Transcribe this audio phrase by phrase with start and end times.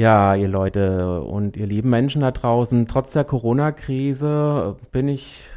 [0.00, 5.48] Ja, ihr Leute und ihr lieben Menschen da draußen, trotz der Corona-Krise bin ich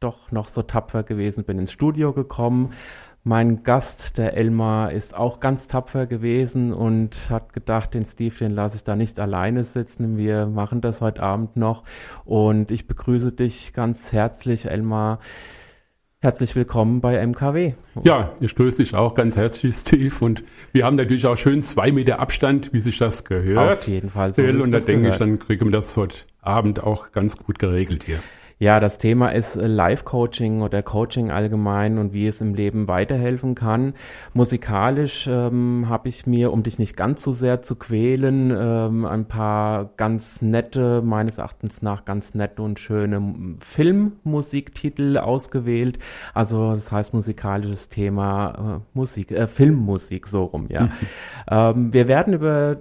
[0.00, 2.74] doch noch so tapfer gewesen, bin ins Studio gekommen.
[3.24, 8.50] Mein Gast, der Elmar, ist auch ganz tapfer gewesen und hat gedacht, den Steve, den
[8.50, 10.18] lasse ich da nicht alleine sitzen.
[10.18, 11.82] Wir machen das heute Abend noch.
[12.26, 15.20] Und ich begrüße dich ganz herzlich, Elmar.
[16.26, 17.74] Herzlich willkommen bei MKW.
[18.02, 20.12] Ja, ich grüße dich auch ganz herzlich, Steve.
[20.18, 23.78] Und wir haben natürlich auch schön zwei Meter Abstand, wie sich das gehört.
[23.78, 24.34] Auf jeden Fall.
[24.34, 25.12] So und da denke gehört.
[25.12, 28.18] ich, dann kriegen wir das heute Abend auch ganz gut geregelt hier.
[28.58, 33.54] Ja, das Thema ist äh, Live-Coaching oder Coaching allgemein und wie es im Leben weiterhelfen
[33.54, 33.92] kann.
[34.32, 39.28] Musikalisch ähm, habe ich mir, um dich nicht ganz so sehr zu quälen, ähm, ein
[39.28, 45.98] paar ganz nette, meines Erachtens nach ganz nette und schöne Filmmusiktitel ausgewählt.
[46.32, 50.88] Also das heißt musikalisches Thema äh, Musik, äh, Filmmusik so rum, ja.
[51.50, 52.78] ähm, wir werden über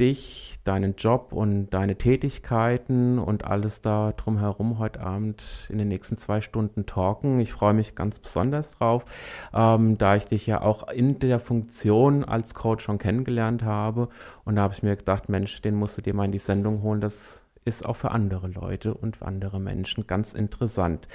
[0.00, 6.16] dich deinen Job und deine Tätigkeiten und alles da drumherum heute Abend in den nächsten
[6.16, 7.40] zwei Stunden talken.
[7.40, 9.04] Ich freue mich ganz besonders drauf,
[9.52, 14.08] ähm, da ich dich ja auch in der Funktion als Coach schon kennengelernt habe.
[14.44, 16.82] Und da habe ich mir gedacht, Mensch, den musst du dir mal in die Sendung
[16.82, 17.00] holen.
[17.00, 21.06] Das ist auch für andere Leute und für andere Menschen ganz interessant.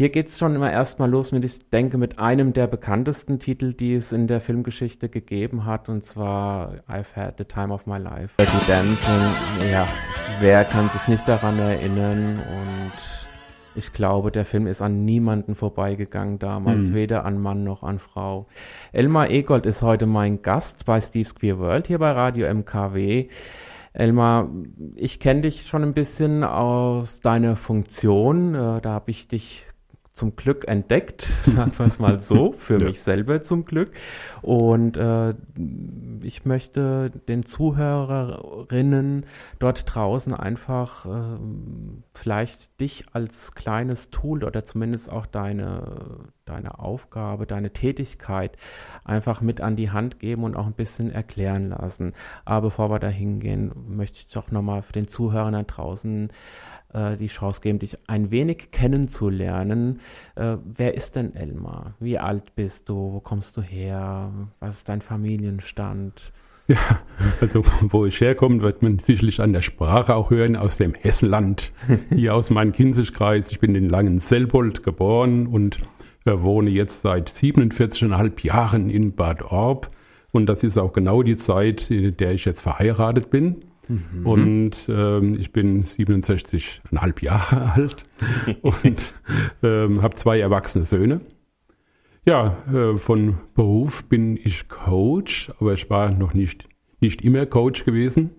[0.00, 3.72] Hier geht es schon immer erstmal los mit, ich denke, mit einem der bekanntesten Titel,
[3.72, 7.98] die es in der Filmgeschichte gegeben hat, und zwar I've Had the Time of My
[7.98, 8.36] Life.
[8.38, 9.88] Dirty Dancing, ja,
[10.38, 12.92] wer kann sich nicht daran erinnern und
[13.74, 16.94] ich glaube, der Film ist an niemanden vorbeigegangen damals, mhm.
[16.94, 18.46] weder an Mann noch an Frau.
[18.92, 23.26] Elmar Egold ist heute mein Gast bei Steve's Queer World hier bei Radio MKW.
[23.94, 24.48] Elmar,
[24.94, 28.54] ich kenne dich schon ein bisschen aus deiner Funktion.
[28.54, 29.66] Äh, da habe ich dich
[30.18, 32.86] zum Glück entdeckt, sagen wir es mal so, für ja.
[32.86, 33.92] mich selber zum Glück.
[34.42, 35.34] Und äh,
[36.22, 39.26] ich möchte den Zuhörerinnen
[39.58, 41.38] dort draußen einfach äh,
[42.12, 48.56] vielleicht dich als kleines Tool oder zumindest auch deine, deine Aufgabe, deine Tätigkeit
[49.04, 52.14] einfach mit an die Hand geben und auch ein bisschen erklären lassen.
[52.44, 56.30] Aber bevor wir da hingehen, möchte ich doch nochmal für den Zuhörern da draußen
[56.94, 60.00] die Chance geben, dich ein wenig kennenzulernen.
[60.36, 61.94] Äh, wer ist denn Elmar?
[62.00, 63.12] Wie alt bist du?
[63.12, 64.32] Wo kommst du her?
[64.60, 66.32] Was ist dein Familienstand?
[66.68, 67.00] Ja,
[67.40, 71.72] also wo ich herkomme, wird man sicherlich an der Sprache auch hören, aus dem Hessenland,
[72.14, 73.50] hier aus meinem Kinzigkreis.
[73.50, 75.78] Ich bin in Langenselbold geboren und
[76.26, 79.88] äh, wohne jetzt seit 47,5 Jahren in Bad Orb.
[80.30, 83.56] Und das ist auch genau die Zeit, in der ich jetzt verheiratet bin.
[83.88, 84.26] Mhm.
[84.26, 88.04] Und ähm, ich bin 67,5 Jahre alt
[88.62, 89.14] und
[89.62, 91.20] ähm, habe zwei erwachsene Söhne.
[92.24, 96.68] Ja, äh, von Beruf bin ich Coach, aber ich war noch nicht,
[97.00, 98.30] nicht immer Coach gewesen.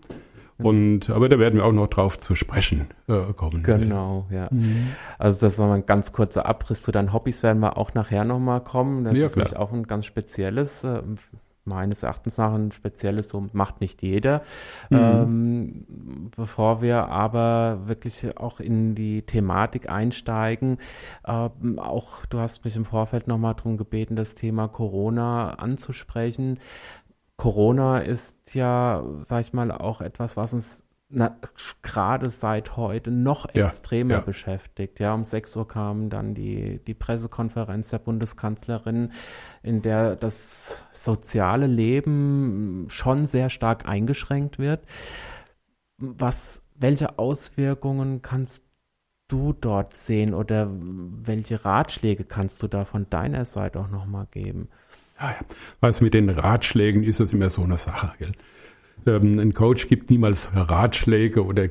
[0.62, 3.64] Und, aber da werden wir auch noch drauf zu sprechen äh, kommen.
[3.64, 4.50] Genau, ja.
[4.52, 4.90] Mhm.
[5.18, 8.26] Also das ist nochmal ein ganz kurzer Abriss zu deinen Hobbys, werden wir auch nachher
[8.26, 9.06] nochmal kommen.
[9.06, 10.84] Das ja, ist nämlich auch ein ganz spezielles.
[10.84, 11.02] Äh,
[11.70, 14.42] meines Erachtens nach ein spezielles, so macht nicht jeder.
[14.90, 14.98] Mhm.
[14.98, 15.86] Ähm,
[16.36, 20.80] bevor wir aber wirklich auch in die Thematik einsteigen,
[21.26, 26.60] ähm, auch du hast mich im Vorfeld nochmal darum gebeten, das Thema Corona anzusprechen.
[27.38, 30.84] Corona ist ja, sag ich mal, auch etwas, was uns
[31.82, 34.20] gerade seit heute noch ja, extremer ja.
[34.22, 35.00] beschäftigt.
[35.00, 39.12] Ja, um 6 Uhr kam dann die, die Pressekonferenz der Bundeskanzlerin,
[39.64, 44.82] in der das soziale Leben schon sehr stark eingeschränkt wird.
[45.98, 48.64] Was, welche Auswirkungen kannst
[49.28, 54.70] du dort sehen oder welche Ratschläge kannst du da von deiner Seite auch nochmal geben?
[55.20, 55.38] Ja, ja.
[55.80, 58.14] Was mit den Ratschlägen ist es immer so eine Sache.
[58.20, 58.32] Gell?
[59.06, 61.70] Ähm, ein Coach gibt niemals Ratschläge oder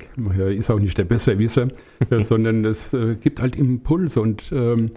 [0.51, 1.69] ist auch nicht der Besserwisser,
[2.11, 4.91] äh, sondern es äh, gibt halt Impulse und ähm,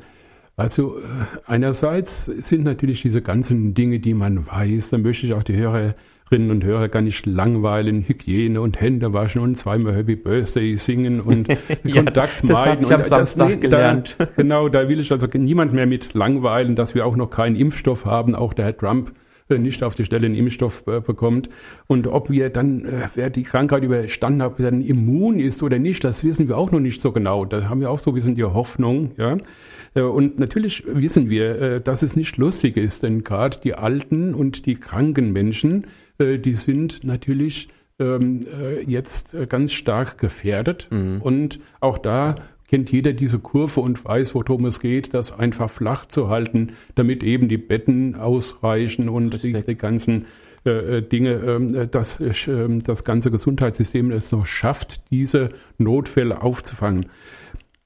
[0.57, 1.01] also äh,
[1.45, 6.51] einerseits sind natürlich diese ganzen Dinge, die man weiß, da möchte ich auch die Hörerinnen
[6.51, 11.47] und Hörer gar nicht langweilen, Hygiene und Hände waschen und zweimal Happy Birthday singen und
[11.83, 12.49] ja, Kontakt meiden.
[12.49, 14.15] Das habe ich am Samstag das, gelernt.
[14.17, 17.55] Da, genau, da will ich also niemand mehr mit langweilen, dass wir auch noch keinen
[17.55, 18.35] Impfstoff haben.
[18.35, 19.13] Auch der Herr Trump
[19.59, 21.49] nicht auf die Stelle einen Impfstoff äh, bekommt.
[21.87, 26.03] Und ob wir dann, äh, wer die Krankheit überstanden hat, dann immun ist oder nicht,
[26.03, 27.45] das wissen wir auch noch nicht so genau.
[27.45, 29.11] Da haben wir auch so ein bisschen die Hoffnung.
[29.17, 29.37] Ja.
[29.93, 34.75] Und natürlich wissen wir, dass es nicht lustig ist, denn gerade die alten und die
[34.75, 35.85] kranken Menschen,
[36.17, 37.67] die sind natürlich
[37.99, 38.41] ähm,
[38.87, 40.87] jetzt ganz stark gefährdet.
[40.91, 41.21] Mhm.
[41.21, 42.35] Und auch da
[42.71, 47.21] kennt jeder diese Kurve und weiß, worum es geht, das einfach flach zu halten, damit
[47.21, 50.25] eben die Betten ausreichen und die, die, ganzen
[50.65, 57.07] äh, äh Dinge, äh, dass äh, das ganze Gesundheitssystem es noch schafft, diese Notfälle aufzufangen.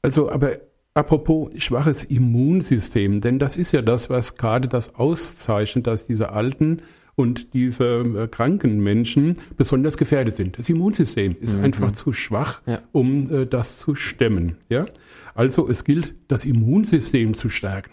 [0.03, 0.59] Also, aber
[0.93, 6.83] apropos schwaches Immunsystem, denn das ist ja das, was gerade das auszeichnet, dass diese alten
[7.15, 10.57] und diese äh, kranken Menschen besonders gefährdet sind.
[10.59, 11.63] Das Immunsystem ist mhm.
[11.63, 12.81] einfach zu schwach, ja.
[12.91, 14.57] um äh, das zu stemmen.
[14.69, 14.85] Ja?
[15.33, 17.91] Also es gilt, das Immunsystem zu stärken.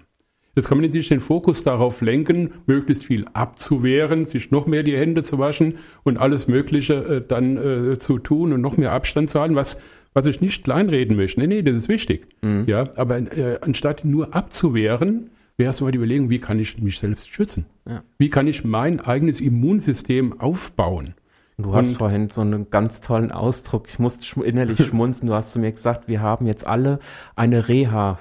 [0.55, 4.99] Jetzt kann man natürlich den Fokus darauf lenken, möglichst viel abzuwehren, sich noch mehr die
[4.99, 9.41] Hände zu waschen und alles Mögliche äh, dann zu tun und noch mehr Abstand zu
[9.41, 9.79] halten, was,
[10.13, 11.41] was ich nicht kleinreden möchte.
[11.41, 12.27] Nee, nee, das ist wichtig.
[12.43, 12.65] Mhm.
[12.67, 15.31] Ja, aber äh, anstatt nur abzuwehren,
[15.63, 17.67] wäre mal die Überlegung, wie kann ich mich selbst schützen?
[17.89, 18.03] Ja.
[18.19, 21.15] Wie kann ich mein eigenes Immunsystem aufbauen?
[21.57, 25.53] Du hast und, vorhin so einen ganz tollen Ausdruck, ich musste innerlich schmunzen, du hast
[25.53, 26.99] zu mir gesagt, wir haben jetzt alle
[27.37, 28.19] eine Reha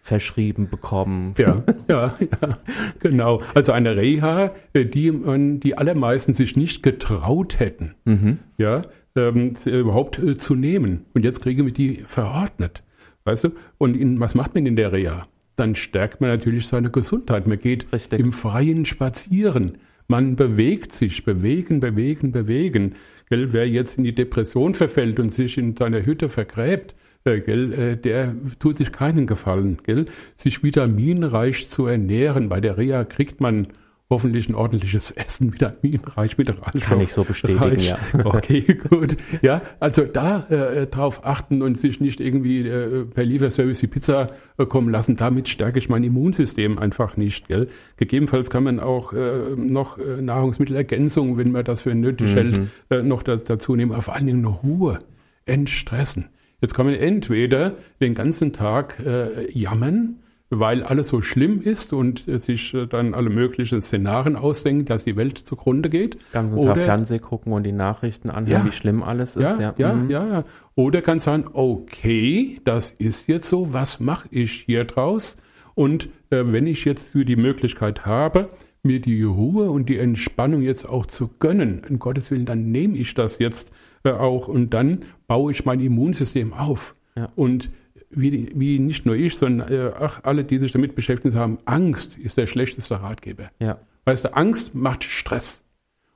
[0.00, 1.34] verschrieben bekommen.
[1.36, 2.58] Ja, ja, ja,
[3.00, 3.42] genau.
[3.54, 8.38] Also eine Reha, äh, die man, die allermeisten sich nicht getraut hätten, mhm.
[8.56, 8.82] ja,
[9.16, 11.06] ähm, überhaupt äh, zu nehmen.
[11.12, 12.84] Und jetzt kriegen wir die verordnet.
[13.24, 13.50] Weißt du?
[13.76, 15.26] Und in, was macht man in der Reha?
[15.58, 17.46] Dann stärkt man natürlich seine Gesundheit.
[17.46, 18.20] Man geht Richtig.
[18.20, 19.78] im Freien spazieren.
[20.06, 22.94] Man bewegt sich, bewegen, bewegen, bewegen.
[23.28, 26.94] Gell, wer jetzt in die Depression verfällt und sich in seiner Hütte vergräbt,
[27.24, 29.78] äh, gell, äh, der tut sich keinen Gefallen.
[29.82, 30.06] Gell?
[30.36, 32.48] Sich vitaminreich zu ernähren.
[32.48, 33.68] Bei der Reha kriegt man
[34.10, 36.82] hoffentlich ein ordentliches Essen, vitaminreich, mineralstoff.
[36.82, 37.88] Kann ich so bestätigen, reich.
[37.90, 37.98] ja.
[38.24, 39.16] Okay, gut.
[39.42, 44.30] Ja, also da äh, drauf achten und sich nicht irgendwie äh, per Lieferservice die Pizza
[44.56, 45.16] äh, kommen lassen.
[45.16, 47.48] Damit stärke ich mein Immunsystem einfach nicht.
[47.48, 47.68] Gell?
[47.96, 52.34] Gegebenenfalls kann man auch äh, noch äh, Nahrungsmittelergänzung, wenn man das für nötig mhm.
[52.34, 52.60] hält,
[52.90, 53.92] äh, noch da, dazu nehmen.
[53.92, 55.00] Aber vor allen Dingen Ruhe,
[55.44, 56.26] entstressen.
[56.60, 60.16] Jetzt kann man entweder den ganzen Tag äh, jammern,
[60.50, 65.16] weil alles so schlimm ist und sich äh, dann alle möglichen Szenarien ausdenken, dass die
[65.16, 66.18] Welt zugrunde geht.
[66.32, 69.60] Ganzen Tag Fernsehen gucken und die Nachrichten anhören, ja, wie schlimm alles ist.
[69.60, 70.10] Ja, ja, mhm.
[70.10, 70.44] ja, ja.
[70.74, 75.36] Oder kann sagen, okay, das ist jetzt so, was mache ich hier draus?
[75.74, 78.48] Und äh, wenn ich jetzt die Möglichkeit habe,
[78.82, 82.96] mir die Ruhe und die Entspannung jetzt auch zu gönnen, in Gottes Willen, dann nehme
[82.96, 83.72] ich das jetzt
[84.04, 86.94] äh, auch und dann baue ich mein Immunsystem auf.
[87.16, 87.28] Ja.
[87.36, 87.70] Und
[88.10, 92.16] wie, wie nicht nur ich, sondern äh, ach, alle, die sich damit beschäftigt haben, Angst
[92.18, 93.50] ist der schlechteste Ratgeber.
[93.58, 93.78] Ja.
[94.04, 95.62] Weißt du, Angst macht Stress.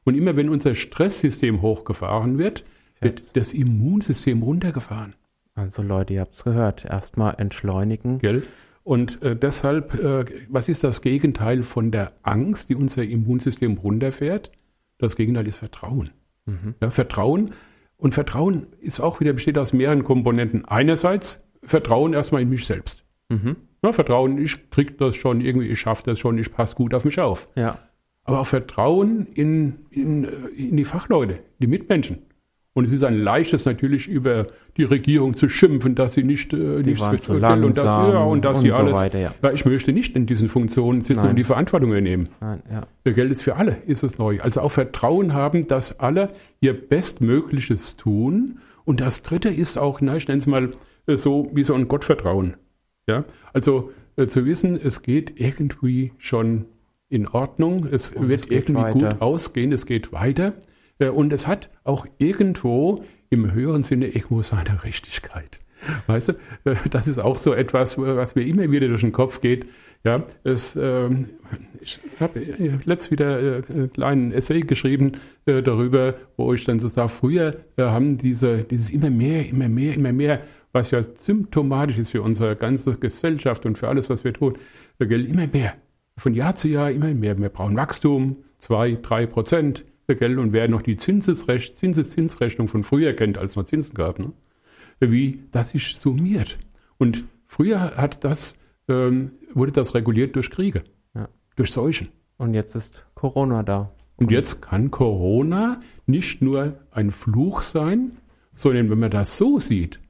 [0.05, 2.65] Und immer wenn unser Stresssystem hochgefahren wird,
[3.01, 5.15] wird das Immunsystem runtergefahren.
[5.55, 6.85] Also Leute, ihr habt es gehört.
[6.85, 8.19] Erstmal entschleunigen.
[8.19, 8.43] Gell?
[8.85, 14.51] Und äh, deshalb, äh, was ist das Gegenteil von der Angst, die unser Immunsystem runterfährt?
[14.99, 16.11] Das Gegenteil ist Vertrauen.
[16.47, 16.75] Mhm.
[16.81, 17.53] Ja, Vertrauen.
[17.97, 20.65] Und Vertrauen ist auch wieder besteht aus mehreren Komponenten.
[20.65, 23.05] Einerseits Vertrauen erstmal in mich selbst.
[23.29, 23.57] Mhm.
[23.85, 27.05] Ja, Vertrauen, ich krieg das schon, irgendwie, ich schaffe das schon, ich passe gut auf
[27.05, 27.49] mich auf.
[27.57, 27.79] Ja.
[28.25, 32.19] Aber auch Vertrauen in, in, in die Fachleute, die Mitmenschen.
[32.75, 34.47] Und es ist ein leichtes natürlich über
[34.79, 38.23] die Regierung zu schimpfen, dass sie nicht äh, die nichts zu langsam und das, ja,
[38.23, 38.97] und dass und sie alles.
[38.97, 39.35] So weiter, ja.
[39.43, 39.53] ja.
[39.53, 41.31] ich möchte nicht in diesen Funktionen sitzen Nein.
[41.31, 42.31] und die Verantwortung übernehmen.
[42.41, 42.87] Nein, ja.
[43.05, 44.41] Der Geld ist für alle, ist es neu.
[44.41, 48.61] Also auch Vertrauen haben, dass alle ihr Bestmögliches tun.
[48.85, 50.71] Und das Dritte ist auch, na, ich nenne es mal äh,
[51.07, 52.57] so wie so ein Gottvertrauen.
[53.07, 56.67] Ja, also äh, zu wissen, es geht irgendwie schon
[57.09, 59.11] in Ordnung, es und wird es irgendwie weiter.
[59.11, 60.55] gut ausgehen, es geht weiter
[60.99, 65.61] äh, und es hat auch irgendwo im höheren Sinne irgendwo seine Richtigkeit.
[66.07, 66.33] Weißt du,
[66.65, 69.67] äh, das ist auch so etwas, was mir immer wieder durch den Kopf geht.
[70.05, 71.29] Ja, es, ähm,
[71.81, 72.41] ich habe
[72.85, 75.13] letztens wieder äh, einen kleinen Essay geschrieben
[75.47, 79.69] äh, darüber, wo ich dann so sage, früher äh, haben diese, dieses immer mehr, immer
[79.69, 80.41] mehr, immer mehr
[80.73, 84.57] was ja symptomatisch ist für unsere ganze Gesellschaft und für alles, was wir tun,
[84.99, 85.75] wir gilt immer mehr.
[86.17, 87.39] Von Jahr zu Jahr immer mehr.
[87.39, 89.85] Wir brauchen Wachstum, zwei, drei Prozent.
[90.07, 90.39] Gell?
[90.39, 94.33] Und wer noch die Zinsesrecht, Zinseszinsrechnung von früher kennt, als man Zinsen gab, ne?
[95.01, 96.59] wie das sich summiert.
[96.99, 98.57] Und früher hat das,
[98.89, 101.29] ähm, wurde das reguliert durch Kriege, ja.
[101.57, 102.09] durch Seuchen.
[102.37, 103.93] Und jetzt ist Corona da.
[104.17, 108.17] Und jetzt kann Corona nicht nur ein Fluch sein,
[108.55, 110.01] sondern wenn man das so sieht,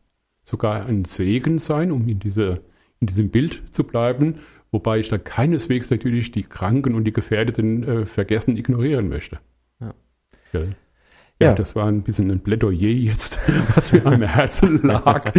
[0.53, 2.61] sogar ein Segen sein, um in, diese,
[3.01, 4.41] in diesem Bild zu bleiben,
[4.71, 9.39] wobei ich da keineswegs natürlich die Kranken und die Gefährdeten äh, vergessen, ignorieren möchte.
[9.81, 9.95] Ja.
[10.53, 10.61] ja.
[11.41, 13.41] Ja, das war ein bisschen ein Plädoyer jetzt,
[13.75, 15.33] was mir am Herzen lag.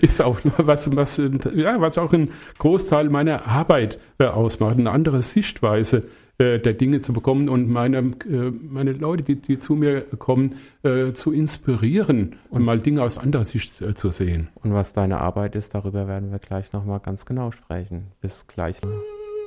[0.00, 5.22] ist auch was, was, ja, was auch ein Großteil meiner Arbeit äh, ausmacht, eine andere
[5.22, 6.04] Sichtweise
[6.38, 11.12] der Dinge zu bekommen und meine, äh, meine Leute, die, die zu mir kommen, äh,
[11.12, 14.48] zu inspirieren und mal Dinge aus anderer Sicht äh, zu sehen.
[14.62, 18.08] Und was deine Arbeit ist, darüber werden wir gleich nochmal ganz genau sprechen.
[18.20, 18.76] Bis gleich.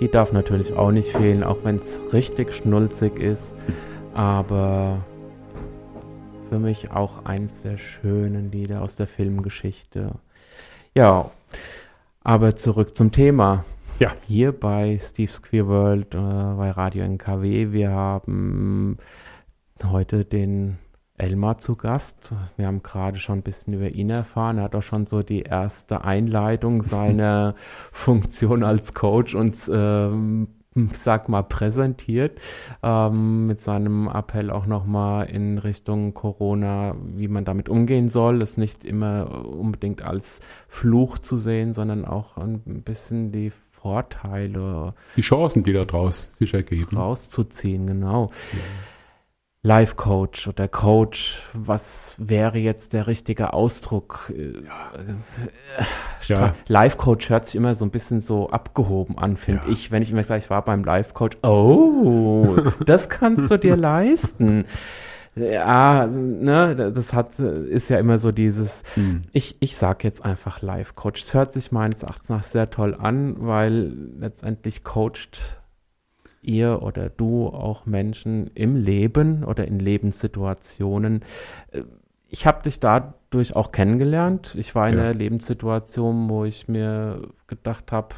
[0.02, 3.54] Die darf natürlich auch nicht fehlen, auch wenn es richtig schnulzig ist.
[4.16, 5.06] Aber
[6.50, 10.14] für mich auch eins der schönen Lieder aus der Filmgeschichte.
[10.96, 11.30] Ja,
[12.24, 13.64] aber zurück zum Thema.
[14.00, 14.14] Ja.
[14.26, 18.96] Hier bei Steve's Queer World, äh, bei Radio NKW, wir haben
[19.84, 20.78] heute den
[21.18, 22.32] Elmar zu Gast.
[22.56, 24.58] Wir haben gerade schon ein bisschen über ihn erfahren.
[24.58, 27.56] Er hat auch schon so die erste Einleitung seiner
[27.92, 30.48] Funktion als Coach uns ähm,
[30.94, 32.40] sag mal, präsentiert,
[32.84, 38.58] ähm, mit seinem Appell auch nochmal in Richtung Corona, wie man damit umgehen soll, es
[38.58, 44.94] nicht immer unbedingt als Fluch zu sehen, sondern auch ein bisschen die Vorteile.
[45.16, 46.98] Die Chancen, die da draus sich ergeben.
[46.98, 48.32] Rauszuziehen, genau.
[48.52, 48.60] Ja.
[49.62, 54.34] Life Coach oder Coach, was wäre jetzt der richtige Ausdruck?
[54.66, 54.92] Ja.
[56.28, 56.56] ja.
[56.68, 59.72] Life Coach hört sich immer so ein bisschen so abgehoben an, finde ja.
[59.74, 59.92] ich.
[59.92, 62.56] Wenn ich immer sage, ich war beim Life Coach, oh,
[62.86, 64.64] das kannst du dir leisten.
[65.36, 69.24] Ja, ne, das hat, ist ja immer so dieses, hm.
[69.32, 71.24] ich, ich sag jetzt einfach Life Coach.
[71.24, 75.60] Es hört sich meines Erachtens nach sehr toll an, weil letztendlich coacht
[76.42, 81.24] ihr oder du auch Menschen im Leben oder in Lebenssituationen.
[82.28, 84.56] Ich habe dich dadurch auch kennengelernt.
[84.58, 85.04] Ich war in ja.
[85.04, 88.16] einer Lebenssituation, wo ich mir gedacht habe,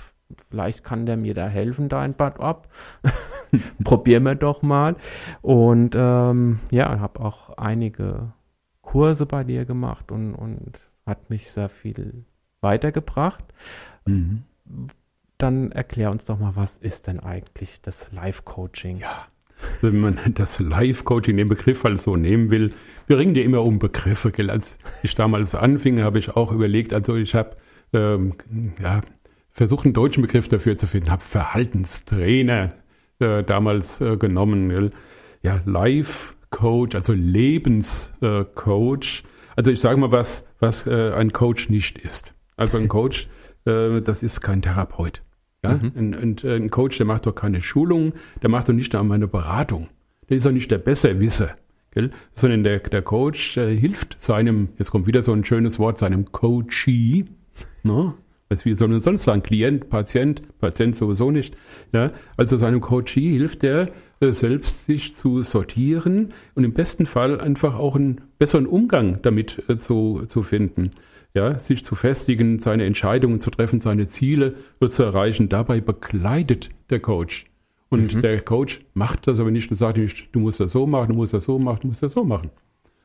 [0.50, 2.68] vielleicht kann der mir da helfen, da ein Bad ab.
[3.84, 4.96] Probieren wir doch mal.
[5.42, 8.34] Und ähm, ja, habe auch einige
[8.82, 12.26] Kurse bei dir gemacht und, und hat mich sehr viel
[12.62, 13.44] weitergebracht.
[14.06, 14.44] Mhm
[15.42, 18.98] dann erklär uns doch mal, was ist denn eigentlich das Live-Coaching?
[18.98, 19.28] Ja,
[19.82, 22.74] wenn man das Live-Coaching, den Begriff halt so nehmen will,
[23.08, 24.32] wir ringen ja immer um Begriffe.
[24.32, 24.50] Gell?
[24.50, 27.56] Als ich damals anfing, habe ich auch überlegt, also ich habe
[27.94, 28.34] ähm,
[28.82, 29.02] ja,
[29.52, 32.70] versucht, einen deutschen Begriff dafür zu finden, habe Verhaltenstrainer
[33.20, 34.92] äh, damals äh, genommen.
[35.44, 39.24] Ja, Live-Coach, also Lebenscoach.
[39.56, 42.34] also ich sage mal was, was äh, ein Coach nicht ist.
[42.56, 43.28] Also ein Coach,
[43.66, 45.22] äh, das ist kein Therapeut.
[45.64, 45.74] Ja?
[45.74, 45.92] Mhm.
[45.96, 49.28] Ein, ein, ein, Coach, der macht doch keine Schulung, der macht doch nicht einmal eine
[49.28, 49.90] Beratung.
[50.30, 51.56] Der ist auch nicht der Besserwisser,
[51.92, 52.12] gell?
[52.34, 56.32] sondern der, der Coach der hilft seinem, jetzt kommt wieder so ein schönes Wort, seinem
[56.32, 57.26] Coachee,
[57.84, 58.14] ne?
[58.52, 59.44] Was wie soll man sonst sagen?
[59.44, 61.56] Klient, Patient, Patient sowieso nicht.
[61.94, 62.12] Ja?
[62.36, 63.90] Also seinem Coachee hilft der,
[64.20, 69.64] äh, selbst sich zu sortieren und im besten Fall einfach auch einen besseren Umgang damit
[69.70, 70.92] äh, zu, zu finden
[71.34, 74.54] ja, sich zu festigen, seine Entscheidungen zu treffen, seine Ziele
[74.90, 75.48] zu erreichen.
[75.48, 77.46] Dabei begleitet der Coach.
[77.90, 78.22] Und mhm.
[78.22, 81.16] der Coach macht das aber nicht und sagt nicht, du musst das so machen, du
[81.16, 82.50] musst das so machen, du musst das so machen.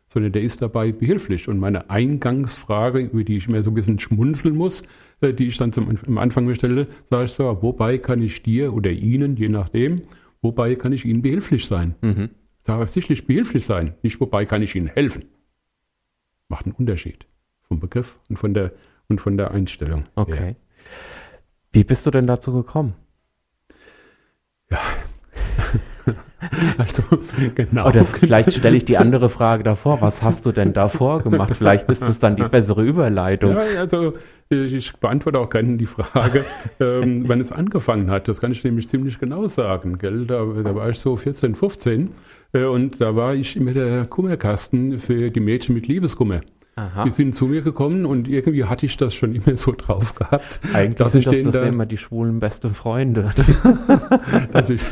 [0.09, 1.49] Sondern der ist dabei behilflich.
[1.49, 4.83] Und meine Eingangsfrage, über die ich mir so ein bisschen schmunzeln muss,
[5.23, 8.91] die ich dann zum, am Anfang stelle, sage ich so, wobei kann ich dir oder
[8.91, 10.03] Ihnen, je nachdem,
[10.43, 11.95] wobei kann ich Ihnen behilflich sein?
[12.03, 12.31] Mhm.
[12.63, 15.27] Sage sicherlich behilflich sein, nicht wobei kann ich Ihnen helfen.
[16.49, 17.27] Macht einen Unterschied
[17.63, 18.73] vom Begriff und von der,
[19.09, 20.05] und von der Einstellung.
[20.15, 20.51] Okay.
[20.51, 20.57] Ja.
[21.73, 22.95] Wie bist du denn dazu gekommen?
[24.71, 24.81] Ja.
[26.79, 27.03] also,
[27.55, 27.89] genau.
[27.89, 30.01] Oder vielleicht stelle ich die andere Frage davor.
[30.01, 31.57] Was hast du denn davor gemacht?
[31.57, 33.53] Vielleicht ist das dann die bessere Überleitung.
[33.53, 34.15] Ja, also
[34.49, 36.45] ich beantworte auch gerne die Frage,
[36.81, 38.29] ähm, wann es angefangen hat.
[38.29, 39.99] Das kann ich nämlich ziemlich genau sagen.
[39.99, 40.27] Gell?
[40.27, 42.11] Da, da war ich so 14, 15
[42.53, 46.43] äh, und da war ich immer der Kummerkasten für die Mädchen mit Liebeskummer.
[46.79, 47.05] Aha.
[47.05, 50.61] Die sind zu mir gekommen und irgendwie hatte ich das schon immer so drauf gehabt.
[50.75, 53.33] Eigentlich dass sind ich das denen da, immer die schwulen beste Freunde.
[54.53, 54.83] dass, ich,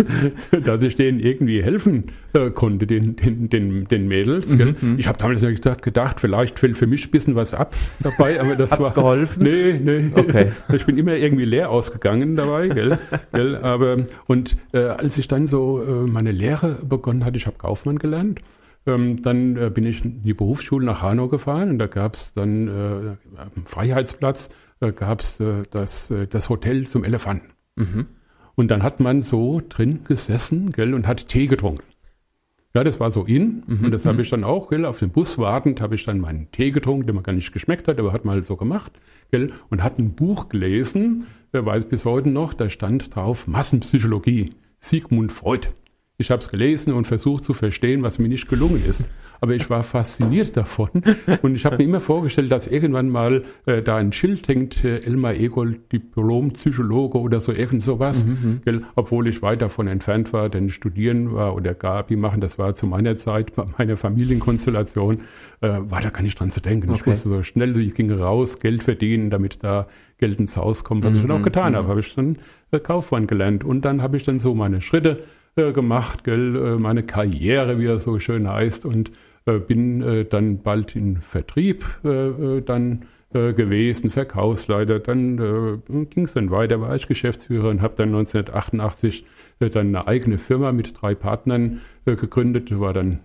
[0.65, 4.57] dass ich denen irgendwie helfen äh, konnte, den, den, den, den Mädels.
[4.57, 4.99] Mhm, mhm.
[4.99, 8.57] ich habe damals gedacht, gedacht, vielleicht fällt für mich ein bisschen was ab dabei, aber
[8.57, 8.93] das Hat's war...
[8.95, 9.43] geholfen?
[9.43, 10.11] Nee, nee.
[10.15, 10.53] Okay.
[10.73, 12.99] Ich bin immer irgendwie leer ausgegangen dabei, gell?
[13.33, 13.57] gell?
[13.57, 17.99] Aber, und äh, als ich dann so äh, meine Lehre begonnen hatte, ich habe Kaufmann
[17.99, 18.41] gelernt,
[18.87, 22.33] ähm, dann äh, bin ich in die Berufsschule nach Hanau gefahren und da gab es
[22.35, 24.51] dann äh, am Freiheitsplatz
[24.81, 27.53] äh, gab es äh, das, äh, das Hotel zum Elefanten.
[27.77, 28.07] Mhm.
[28.55, 31.85] Und dann hat man so drin gesessen gell, und hat Tee getrunken.
[32.75, 33.85] Ja, das war so in mhm.
[33.85, 34.21] und das habe mhm.
[34.23, 37.15] ich dann auch, gell, auf den Bus wartend, habe ich dann meinen Tee getrunken, der
[37.15, 38.93] mir gar nicht geschmeckt hat, aber hat mal so gemacht,
[39.31, 44.51] gell, und hat ein Buch gelesen äh, weiß bis heute noch, da stand drauf Massenpsychologie,
[44.81, 45.69] Sigmund Freud.
[46.17, 49.05] Ich habe es gelesen und versucht zu verstehen, was mir nicht gelungen ist
[49.45, 50.89] aber ich war fasziniert davon
[51.43, 55.01] und ich habe mir immer vorgestellt, dass irgendwann mal äh, da ein Schild hängt, äh,
[55.01, 58.63] Elmar Egold, Diplom-Psychologe oder so, irgend sowas, mhm.
[58.65, 62.75] gell, obwohl ich weit davon entfernt war, denn studieren war oder Gabi machen, das war
[62.75, 65.21] zu meiner Zeit, bei meiner Familienkonstellation,
[65.61, 66.89] äh, war da gar nicht dran zu denken.
[66.89, 67.01] Okay.
[67.01, 71.05] Ich musste so schnell, ich ging raus, Geld verdienen, damit da Geld ins Haus kommt,
[71.05, 71.21] was mhm.
[71.21, 71.77] ich dann auch getan mhm.
[71.77, 72.39] habe, habe ich dann
[72.71, 75.25] äh, Kaufmann gelernt und dann habe ich dann so meine Schritte
[75.57, 79.11] äh, gemacht, gell, äh, meine Karriere, wie das so schön heißt und
[79.47, 86.81] äh, bin äh, dann bald in Vertrieb dann gewesen, Verkaufsleiter, dann ging es dann weiter,
[86.81, 89.27] war ich Geschäftsführer und habe dann 1988
[89.59, 93.19] dann eine eigene Firma mit drei Partnern gegründet, war dann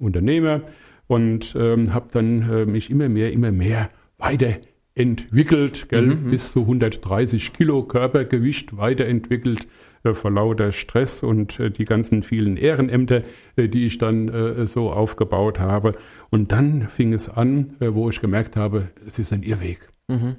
[0.00, 0.62] Unternehmer
[1.06, 6.30] und ähm, habe dann mich immer mehr, immer mehr weiterentwickelt, gell, mhm.
[6.32, 9.68] bis zu 130 Kilo Körpergewicht weiterentwickelt
[10.12, 13.22] vor lauter Stress und äh, die ganzen vielen Ehrenämter,
[13.56, 15.94] äh, die ich dann so aufgebaut habe.
[16.30, 19.88] Und dann fing es an, wo ich gemerkt habe, es ist ein Irrweg.
[20.08, 20.36] Mhm.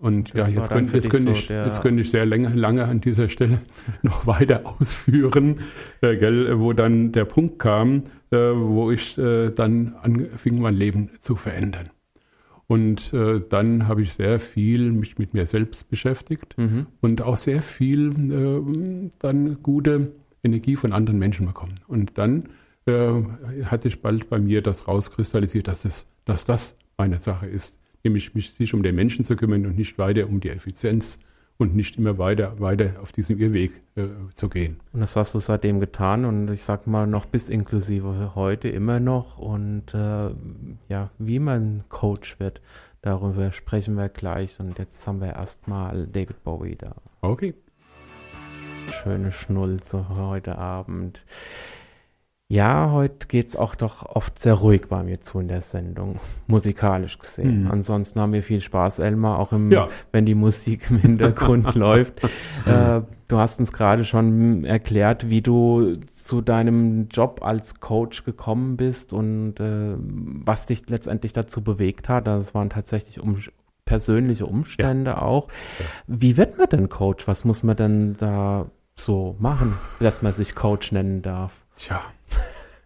[0.00, 2.84] Und das ja, jetzt, könnt, jetzt, könnte so ich, jetzt könnte ich sehr lange, lange
[2.84, 3.58] an dieser Stelle
[4.02, 5.60] noch weiter ausführen,
[6.00, 11.10] äh, gell, wo dann der Punkt kam, äh, wo ich äh, dann anfing, mein Leben
[11.20, 11.90] zu verändern.
[12.68, 16.86] Und äh, dann habe ich sehr viel mich mit mir selbst beschäftigt mhm.
[17.00, 20.12] und auch sehr viel äh, dann gute
[20.44, 21.80] Energie von anderen Menschen bekommen.
[21.88, 22.50] Und dann
[22.84, 23.22] äh,
[23.64, 28.34] hat sich bald bei mir das rauskristallisiert, dass, es, dass das meine Sache ist, nämlich
[28.34, 31.18] mich sich um den Menschen zu kümmern und nicht weiter um die Effizienz
[31.58, 34.78] und nicht immer weiter, weiter auf diesem Irrweg äh, zu gehen.
[34.92, 39.00] Und das hast du seitdem getan und ich sag mal noch bis inklusive heute immer
[39.00, 40.30] noch und äh,
[40.88, 42.60] ja, wie man Coach wird,
[43.02, 46.94] darüber sprechen wir gleich und jetzt haben wir erstmal David Bowie da.
[47.22, 47.54] Okay.
[49.02, 51.22] Schöne Schnulze heute Abend.
[52.50, 56.18] Ja, heute geht es auch doch oft sehr ruhig bei mir zu in der Sendung,
[56.46, 57.64] musikalisch gesehen.
[57.64, 57.70] Mhm.
[57.70, 59.88] Ansonsten haben wir viel Spaß, Elmar, auch im, ja.
[60.12, 62.24] wenn die Musik im Hintergrund läuft.
[62.64, 68.78] Äh, du hast uns gerade schon erklärt, wie du zu deinem Job als Coach gekommen
[68.78, 72.26] bist und äh, was dich letztendlich dazu bewegt hat.
[72.26, 73.36] Das waren tatsächlich um,
[73.84, 75.22] persönliche Umstände ja.
[75.22, 75.48] auch.
[76.06, 77.28] Wie wird man denn Coach?
[77.28, 81.66] Was muss man denn da so machen, dass man sich Coach nennen darf?
[81.76, 82.00] Tja,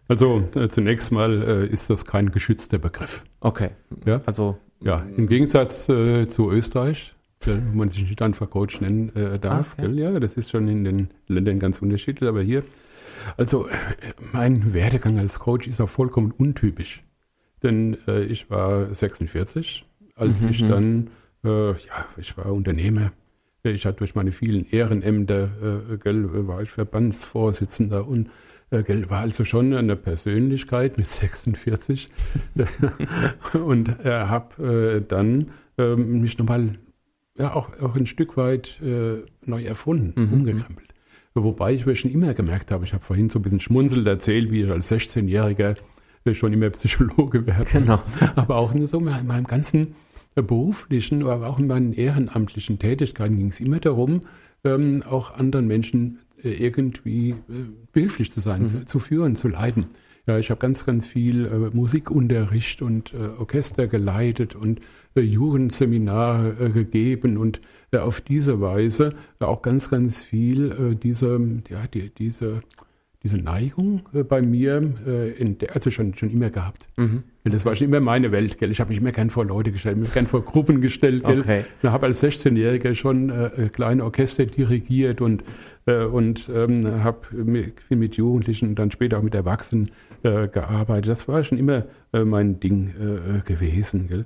[0.07, 3.23] also äh, zunächst mal äh, ist das kein geschützter Begriff.
[3.39, 3.69] Okay.
[4.05, 4.21] Ja?
[4.25, 9.39] Also ja, im Gegensatz äh, zu Österreich, wo man sich nicht einfach Coach nennen äh,
[9.39, 9.77] darf.
[9.79, 9.91] Okay.
[9.93, 12.63] Ja, das ist schon in den Ländern ganz unterschiedlich, aber hier,
[13.37, 13.73] also äh,
[14.33, 17.03] mein Werdegang als Coach ist auch vollkommen untypisch.
[17.61, 19.85] Denn äh, ich war 46,
[20.15, 20.69] als mhm, ich mhm.
[20.69, 21.09] dann,
[21.45, 21.75] ja,
[22.15, 23.11] ich war Unternehmer.
[23.63, 25.49] Ich hatte durch meine vielen Ehrenämter,
[26.01, 28.29] gell, war ich Verbandsvorsitzender und
[28.73, 32.09] äh, war also schon eine Persönlichkeit mit 46
[33.65, 36.71] und äh, habe äh, dann äh, mich nochmal
[37.37, 40.33] ja, auch, auch ein Stück weit äh, neu erfunden, mhm.
[40.33, 40.89] umgekrempelt.
[41.35, 44.51] Wobei ich mir schon immer gemerkt habe, ich habe vorhin so ein bisschen schmunzelnd erzählt,
[44.51, 45.75] wie ich als 16-Jähriger
[46.33, 47.71] schon immer Psychologe werde.
[47.71, 48.03] Genau.
[48.35, 49.95] Aber auch in so in meinem ganzen
[50.35, 54.21] beruflichen, aber auch in meinen ehrenamtlichen Tätigkeiten ging es immer darum,
[54.63, 57.35] ähm, auch anderen Menschen äh, irgendwie äh,
[57.91, 58.87] behilflich zu sein, mhm.
[58.87, 59.85] zu führen, zu leiten.
[60.25, 64.79] Ja, ich habe ganz, ganz viel äh, Musikunterricht und äh, Orchester geleitet und
[65.15, 67.59] äh, Jugendseminare äh, gegeben und
[67.91, 72.59] äh, auf diese Weise auch ganz, ganz viel diese, ja, die, diese,
[73.23, 76.87] diese Neigung äh, bei mir, äh, in der, also schon, schon immer gehabt.
[76.97, 77.23] Mhm.
[77.45, 78.71] Das war schon immer meine Welt, gell?
[78.71, 81.41] Ich habe mich immer gern vor Leute gestellt, mich gern vor Gruppen gestellt, gell?
[81.41, 81.63] Okay.
[81.81, 85.43] Ich habe als 16-Jähriger schon äh, kleine Orchester dirigiert und
[85.85, 89.91] äh, und ähm, habe viel mit Jugendlichen und dann später auch mit Erwachsenen
[90.23, 91.09] äh, gearbeitet.
[91.09, 94.07] Das war schon immer äh, mein Ding äh, gewesen.
[94.07, 94.25] Gell?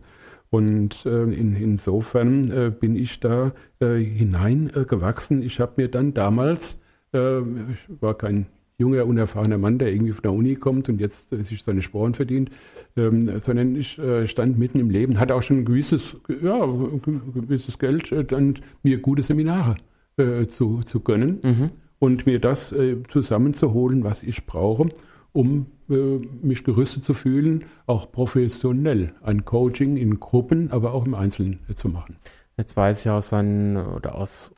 [0.49, 5.43] Und äh, in, insofern äh, bin ich da hineingewachsen.
[5.43, 6.79] ich habe mir dann damals,
[7.11, 11.63] ich war kein junger, unerfahrener Mann, der irgendwie von der Uni kommt und jetzt sich
[11.63, 12.51] seine Sporen verdient,
[12.95, 18.13] ähm, sondern ich stand mitten im Leben, hatte auch schon ein gewisses, ja, gewisses Geld,
[18.31, 19.75] dann mir gute Seminare
[20.17, 21.71] äh, zu, zu gönnen mhm.
[21.99, 24.89] und mir das äh, zusammenzuholen, was ich brauche,
[25.31, 31.13] um äh, mich gerüstet zu fühlen, auch professionell ein Coaching in Gruppen, aber auch im
[31.13, 32.17] Einzelnen zu machen.
[32.57, 34.55] Jetzt weiß ich aus seinen oder aus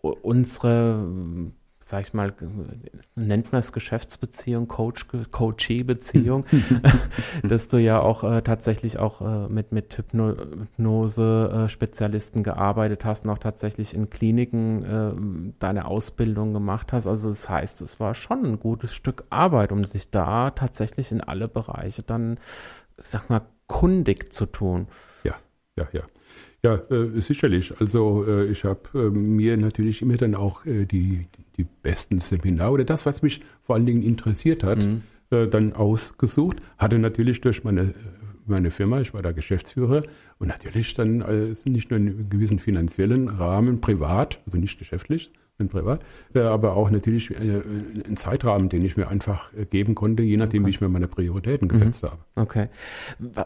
[0.00, 1.04] unserer
[1.90, 2.32] sag ich mal,
[3.16, 6.46] nennt man es Geschäftsbeziehung, Coach, Coachee-Beziehung,
[7.42, 13.38] dass du ja auch äh, tatsächlich auch äh, mit, mit Hypnose-Spezialisten gearbeitet hast und auch
[13.38, 15.10] tatsächlich in Kliniken äh,
[15.58, 17.08] deine Ausbildung gemacht hast.
[17.08, 21.20] Also das heißt, es war schon ein gutes Stück Arbeit, um sich da tatsächlich in
[21.20, 22.38] alle Bereiche dann,
[22.98, 24.86] sag mal, kundig zu tun.
[25.24, 25.34] Ja,
[25.76, 26.02] ja, ja.
[26.62, 27.72] Ja, äh, sicherlich.
[27.80, 32.72] Also äh, ich habe äh, mir natürlich immer dann auch äh, die, die besten Seminare
[32.72, 35.02] oder das, was mich vor allen Dingen interessiert hat, mhm.
[35.30, 36.56] Äh, dann ausgesucht.
[36.76, 37.94] Hatte natürlich durch meine,
[38.46, 40.02] meine Firma, ich war da Geschäftsführer
[40.38, 45.68] und natürlich dann äh, nicht nur einen gewissen finanziellen Rahmen privat, also nicht geschäftlich, bin
[45.68, 46.00] privat,
[46.34, 47.62] aber auch natürlich äh,
[48.08, 51.68] ein Zeitrahmen, den ich mir einfach geben konnte, je nachdem, wie ich mir meine Prioritäten
[51.68, 51.72] mhm.
[51.72, 52.18] gesetzt habe.
[52.34, 52.68] Okay.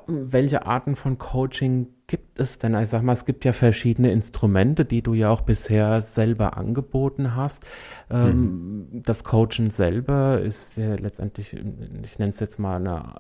[0.07, 2.75] Welche Arten von Coaching gibt es denn?
[2.75, 7.35] Ich sag mal, es gibt ja verschiedene Instrumente, die du ja auch bisher selber angeboten
[7.35, 7.65] hast.
[8.11, 9.03] Ähm, mhm.
[9.03, 13.15] Das Coaching selber ist ja letztendlich, ich nenne es jetzt mal eine,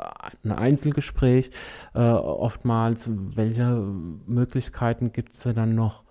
[0.44, 1.50] ein Einzelgespräch.
[1.94, 3.76] oftmals, welche
[4.26, 6.04] Möglichkeiten gibt es dann noch?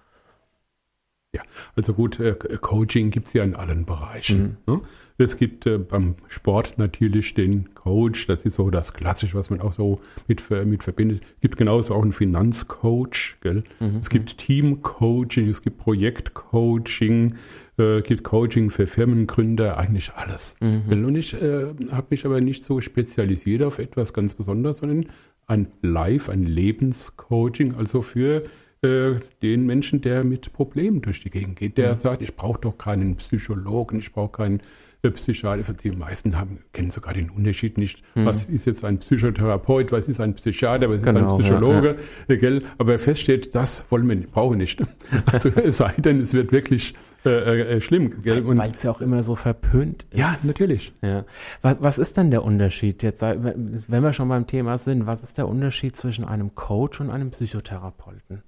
[1.34, 1.42] Ja,
[1.76, 4.58] also gut, äh, Coaching gibt es ja in allen Bereichen.
[4.68, 4.74] Mhm.
[4.74, 4.82] Ne?
[5.18, 9.62] Es gibt äh, beim Sport natürlich den Coach, das ist so das Klassische, was man
[9.62, 11.22] auch so mit, mit verbindet.
[11.36, 13.64] Es gibt genauso auch einen Finanzcoach, gell?
[13.80, 13.98] Mhm.
[14.02, 17.36] Es gibt Teamcoaching, es gibt Projektcoaching,
[17.78, 20.56] äh, gibt Coaching für Firmengründer, eigentlich alles.
[20.60, 21.06] Mhm.
[21.06, 25.06] Und ich äh, habe mich aber nicht so spezialisiert auf etwas ganz Besonderes, sondern
[25.46, 28.44] ein Live, ein Lebenscoaching, also für
[28.82, 31.96] äh, den Menschen, der mit Problemen durch die Gegend geht, der mhm.
[31.96, 34.62] sagt, ich brauche doch keinen Psychologen, ich brauche keinen
[35.12, 35.74] Psychiater.
[35.74, 38.02] Die meisten haben, kennen sogar den Unterschied nicht.
[38.16, 38.26] Mhm.
[38.26, 41.98] Was ist jetzt ein Psychotherapeut, was ist ein Psychiater, was ist genau, ein Psychologe?
[42.28, 42.36] Ja, ja.
[42.36, 42.64] Gell?
[42.78, 44.82] Aber feststeht, das wollen wir, brauchen wir nicht.
[45.32, 46.94] Also es sei denn, es wird wirklich
[47.26, 48.14] äh, äh, schlimm.
[48.24, 50.20] Weil es ja auch immer so verpönt ist.
[50.20, 50.94] Ja, natürlich.
[51.02, 51.26] Ja.
[51.62, 55.38] Was, was ist denn der Unterschied jetzt, wenn wir schon beim Thema sind, was ist
[55.38, 58.44] der Unterschied zwischen einem Coach und einem Psychotherapeuten?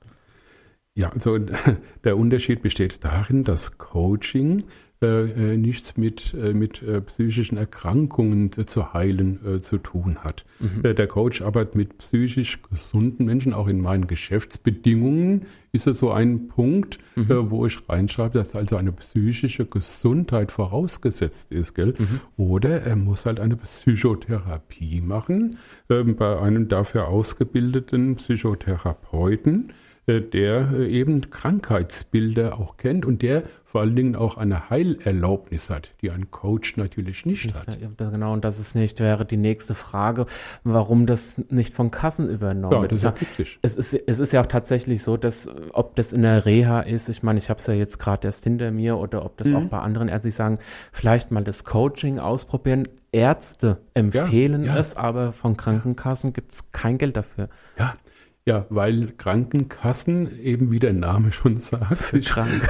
[0.95, 1.37] Ja, also
[2.03, 4.63] der Unterschied besteht darin, dass Coaching
[5.01, 10.45] nichts mit, äh, mit äh, psychischen Erkrankungen äh, zu heilen äh, zu tun hat.
[10.59, 10.95] Mhm.
[10.95, 16.47] der Coach arbeitet mit psychisch gesunden Menschen, auch in meinen Geschäftsbedingungen ist es so ein
[16.47, 17.51] Punkt, mhm.
[17.51, 21.95] wo ich reinschreibe, dass also eine psychische Gesundheit vorausgesetzt ist, gell?
[21.97, 22.21] Mhm.
[22.37, 25.57] Oder er muss halt eine Psychotherapie machen
[25.89, 29.73] ähm, bei einem dafür ausgebildeten Psychotherapeuten äh,
[30.07, 33.43] der äh, eben Krankheitsbilder auch kennt und der
[33.75, 37.67] vor allen Dingen auch eine Heilerlaubnis hat, die ein Coach natürlich nicht hat.
[37.97, 40.27] Genau, und das ist nicht, wäre die nächste Frage,
[40.63, 42.93] warum das nicht von Kassen übernommen wird.
[42.93, 46.13] Ja, das ist ja es ist, es ist ja auch tatsächlich so, dass, ob das
[46.13, 48.97] in der Reha ist, ich meine, ich habe es ja jetzt gerade erst hinter mir,
[48.97, 49.55] oder ob das mhm.
[49.57, 50.59] auch bei anderen Ärzten sagen,
[50.93, 52.87] vielleicht mal das Coaching ausprobieren.
[53.11, 54.79] Ärzte empfehlen ja, ja.
[54.79, 57.49] es, aber von Krankenkassen gibt es kein Geld dafür.
[57.77, 57.95] Ja,
[58.47, 62.61] ja, weil Krankenkassen, eben wie der Name schon sagt, sich Krank.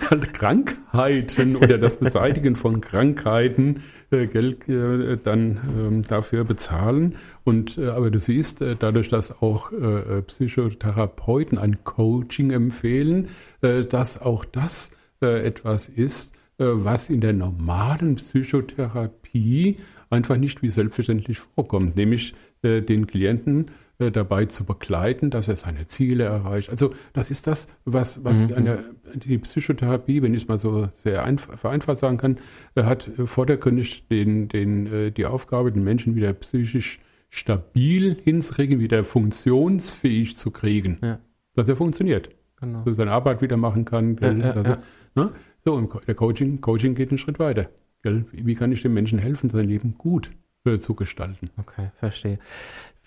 [0.32, 7.14] Krankheiten oder das Beseitigen von Krankheiten äh, Geld äh, dann ähm, dafür bezahlen.
[7.44, 13.28] Und äh, aber du siehst, äh, dadurch, dass auch äh, Psychotherapeuten ein Coaching empfehlen,
[13.62, 19.78] äh, dass auch das etwas ist, was in der normalen Psychotherapie
[20.10, 25.86] einfach nicht wie selbstverständlich vorkommt, nämlich den Klienten äh, dabei zu begleiten, dass er seine
[25.86, 26.70] Ziele erreicht.
[26.70, 28.54] Also das ist das, was, was mhm.
[28.54, 32.38] eine, die Psychotherapie, wenn ich es mal so sehr einfach, vereinfacht sagen kann,
[32.74, 39.04] äh, hat vordergründig den, den, äh, die Aufgabe, den Menschen wieder psychisch stabil hinzukriegen, wieder
[39.04, 41.18] funktionsfähig zu kriegen, ja.
[41.54, 42.78] dass er funktioniert, genau.
[42.78, 44.16] dass er seine Arbeit wieder machen kann.
[44.20, 44.82] Ja, ja, er,
[45.14, 45.32] ne?
[45.64, 47.70] So, und der Coaching, Coaching geht einen Schritt weiter.
[48.02, 48.26] Gell?
[48.32, 50.30] Wie kann ich dem Menschen helfen, sein Leben gut
[50.64, 51.50] äh, zu gestalten?
[51.56, 52.38] Okay, verstehe.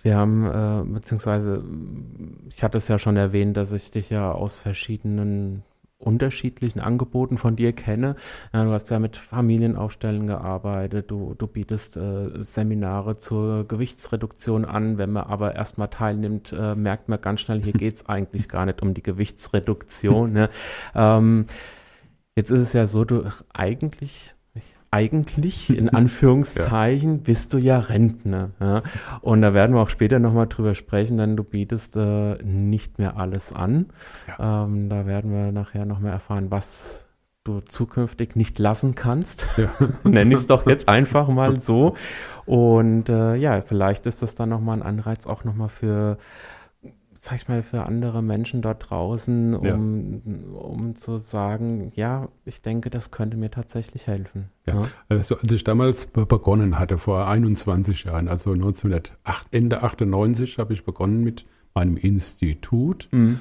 [0.04, 1.64] Wir haben, äh, beziehungsweise,
[2.50, 5.64] ich hatte es ja schon erwähnt, dass ich dich ja aus verschiedenen
[6.00, 8.16] unterschiedlichen Angeboten von dir kenne.
[8.54, 14.98] Ja, du hast ja mit Familienaufstellen gearbeitet, du, du bietest äh, Seminare zur Gewichtsreduktion an.
[14.98, 18.82] Wenn man aber erstmal teilnimmt, äh, merkt man ganz schnell, hier geht's eigentlich gar nicht
[18.82, 20.34] um die Gewichtsreduktion.
[20.34, 20.50] Ne?
[20.96, 21.46] Ähm,
[22.36, 24.36] jetzt ist es ja so, du eigentlich
[24.92, 27.22] eigentlich, in Anführungszeichen, ja.
[27.24, 28.52] bist du ja Rentner.
[28.60, 28.84] Ja?
[29.22, 33.18] Und da werden wir auch später nochmal drüber sprechen, denn du bietest äh, nicht mehr
[33.18, 33.88] alles an.
[34.28, 34.66] Ja.
[34.66, 37.08] Ähm, da werden wir nachher nochmal erfahren, was
[37.48, 39.48] du zukünftig nicht lassen kannst.
[39.58, 39.70] Ja.
[40.04, 41.96] Nenn ich es doch jetzt einfach mal so.
[42.46, 46.18] Und äh, ja, vielleicht ist das dann nochmal ein Anreiz auch nochmal für
[47.20, 49.76] sag ich mal, für andere Menschen dort draußen, um, ja.
[50.60, 54.50] um zu sagen, ja, ich denke, das könnte mir tatsächlich helfen.
[54.66, 54.82] Ja.
[54.82, 54.88] ja.
[55.10, 60.84] Also als ich damals begonnen hatte, vor 21 Jahren, also 1908, Ende 98 habe ich
[60.84, 63.08] begonnen mit meinem Institut.
[63.12, 63.40] Mhm.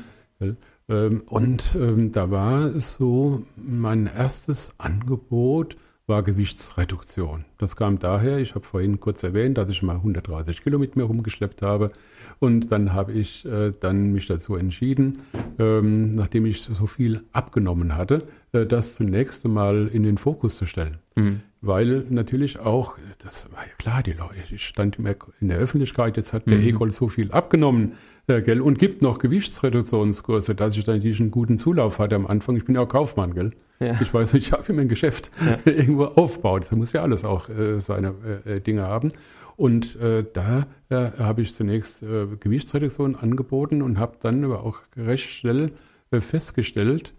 [0.88, 7.44] Ähm, und ähm, da war es so, mein erstes Angebot war Gewichtsreduktion.
[7.58, 11.02] Das kam daher, ich habe vorhin kurz erwähnt, dass ich mal 130 Kilo mit mir
[11.02, 11.90] rumgeschleppt habe.
[12.38, 15.22] Und dann habe ich äh, dann mich dazu entschieden,
[15.58, 20.66] ähm, nachdem ich so viel abgenommen hatte, äh, das zunächst einmal in den Fokus zu
[20.66, 20.98] stellen.
[21.14, 21.40] Mhm.
[21.62, 26.32] Weil natürlich auch, das war ja klar, die Leute, ich stand in der Öffentlichkeit, jetzt
[26.32, 26.66] hat der mhm.
[26.66, 27.92] Egol so viel abgenommen,
[28.28, 32.26] äh, gell, und gibt noch Gewichtsreduktionskurse, dass ich dann natürlich einen guten Zulauf hatte am
[32.26, 32.56] Anfang.
[32.56, 33.52] Ich bin ja auch Kaufmann, gell.
[33.80, 33.98] Ja.
[34.00, 35.58] Ich weiß nicht, ich habe immer ein Geschäft ja.
[35.70, 36.66] irgendwo aufbaut.
[36.70, 39.12] Da muss ja alles auch äh, seine äh, Dinge haben.
[39.56, 44.80] Und äh, da äh, habe ich zunächst äh, Gewichtsreduktion angeboten und habe dann aber auch
[44.96, 45.72] recht schnell
[46.10, 47.14] äh, festgestellt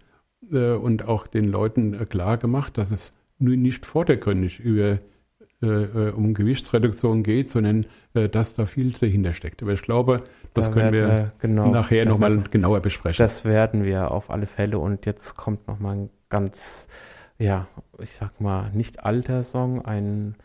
[0.52, 4.98] äh, und auch den Leuten äh, klar gemacht, dass es nun nicht vordergründig über
[5.60, 9.60] um Gewichtsreduktion geht, sondern dass da viel dahinter steckt.
[9.60, 10.22] Aber ich glaube,
[10.54, 13.20] das da können wir, wir genau, nachher nochmal genauer besprechen.
[13.20, 14.78] Das werden wir auf alle Fälle.
[14.78, 16.86] Und jetzt kommt nochmal ein ganz,
[17.38, 17.66] ja,
[17.98, 20.36] ich sag mal, nicht alter Song, ein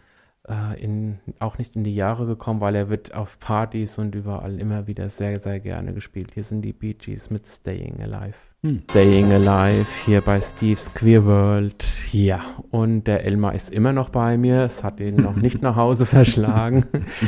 [0.48, 4.60] äh, in, auch nicht in die Jahre gekommen, weil er wird auf Partys und überall
[4.60, 6.32] immer wieder sehr, sehr gerne gespielt.
[6.34, 8.53] Hier sind die Bee Gees mit Staying Alive.
[8.66, 8.82] Hm.
[8.90, 11.84] Staying Alive hier bei Steve's Queer World.
[12.14, 14.62] Ja, und der Elmar ist immer noch bei mir.
[14.62, 16.86] Es hat ihn noch nicht nach Hause verschlagen.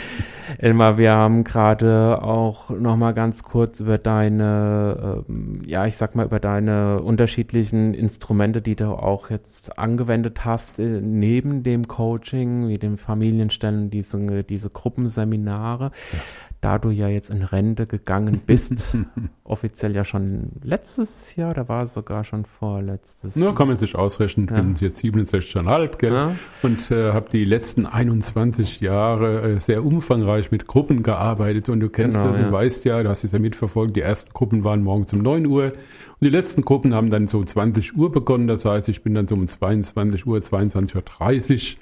[0.59, 6.15] Elmar, wir haben gerade auch noch mal ganz kurz über deine, ähm, ja, ich sag
[6.15, 12.69] mal, über deine unterschiedlichen Instrumente, die du auch jetzt angewendet hast, äh, neben dem Coaching,
[12.69, 15.91] wie dem Familienstellen, diese, diese Gruppenseminare.
[16.13, 16.19] Ja
[16.65, 18.73] da du ja jetzt in Rente gegangen bist,
[19.43, 23.53] offiziell ja schon letztes Jahr, da war es sogar schon vorletztes Jahr.
[23.53, 24.55] kann man sich ausrechnen, ja.
[24.55, 26.11] bin jetzt 67,5 gell?
[26.11, 26.35] Ja.
[26.63, 31.89] und äh, habe die letzten 21 Jahre äh, sehr umfangreich mit Gruppen gearbeitet und du
[31.89, 34.81] kennst genau, ja, du weißt ja, du hast es ja mitverfolgt, die ersten Gruppen waren
[34.81, 35.73] morgens um 9 Uhr und
[36.21, 39.35] die letzten Gruppen haben dann so 20 Uhr begonnen, das heißt, ich bin dann so
[39.35, 41.75] um 22 Uhr, 22.30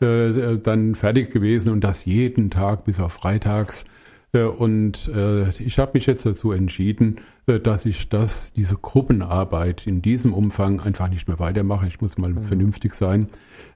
[0.00, 3.86] Uhr äh, dann fertig gewesen und das jeden Tag bis auf freitags äh,
[4.38, 7.16] und äh, ich habe mich jetzt dazu entschieden,
[7.46, 11.88] äh, dass ich das, diese Gruppenarbeit in diesem Umfang einfach nicht mehr weitermache.
[11.88, 12.44] Ich muss mal mhm.
[12.44, 13.26] vernünftig sein,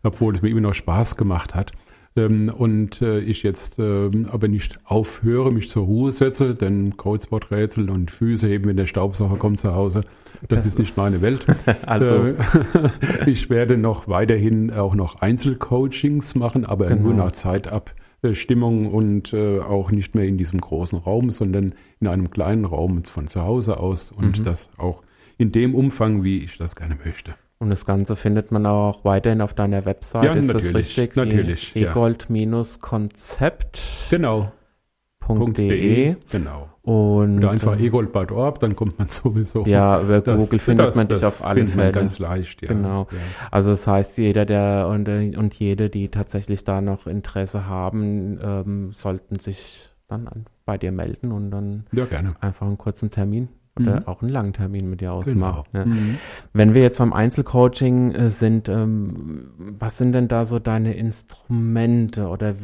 [0.04, 1.72] obwohl es mir immer noch Spaß gemacht hat.
[2.16, 8.12] Ähm, und ich jetzt ähm, aber nicht aufhöre, mich zur Ruhe setze, denn Kreuzworträtsel und
[8.12, 10.02] Füße heben, wenn der Staubsauger kommt zu Hause,
[10.48, 11.44] das, das ist nicht meine Welt.
[11.86, 12.34] also
[13.26, 17.02] ich werde noch weiterhin auch noch Einzelcoachings machen, aber genau.
[17.02, 17.92] nur nach Zeit ab
[18.32, 23.04] Stimmung und äh, auch nicht mehr in diesem großen Raum, sondern in einem kleinen Raum
[23.04, 24.44] von zu Hause aus und mhm.
[24.44, 25.02] das auch
[25.36, 27.34] in dem Umfang, wie ich das gerne möchte.
[27.58, 30.24] Und das Ganze findet man auch weiterhin auf deiner Website.
[30.24, 31.14] Ja, ist das richtig?
[31.16, 31.76] Natürlich.
[31.76, 33.80] Egold-Konzept.
[34.10, 34.52] Genau.
[35.26, 36.16] .de.
[36.30, 36.68] Genau.
[36.82, 39.64] Und Oder einfach äh, egold.org, dann kommt man sowieso.
[39.64, 41.92] Ja, über das, Google findet das, man dich auf alle Fälle.
[41.92, 42.68] ganz leicht, ja.
[42.68, 43.06] Genau.
[43.10, 43.18] Ja.
[43.50, 48.90] Also das heißt, jeder, der und, und jede, die tatsächlich da noch Interesse haben, ähm,
[48.92, 52.34] sollten sich dann an, bei dir melden und dann ja, gerne.
[52.40, 54.06] einfach einen kurzen Termin oder mhm.
[54.06, 55.64] auch einen langen Termin mit dir ausmachen.
[55.72, 55.84] Genau.
[55.84, 55.94] Ne?
[55.94, 56.18] Mhm.
[56.52, 62.28] Wenn wir jetzt beim Einzelcoaching äh, sind, ähm, was sind denn da so deine Instrumente
[62.28, 62.54] oder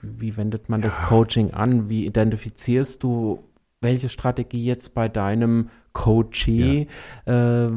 [0.00, 0.86] wie wendet man ja.
[0.86, 1.88] das Coaching an?
[1.88, 3.44] Wie identifizierst du
[3.80, 6.86] welche Strategie jetzt bei deinem Coachee
[7.26, 7.66] ja.
[7.66, 7.70] äh,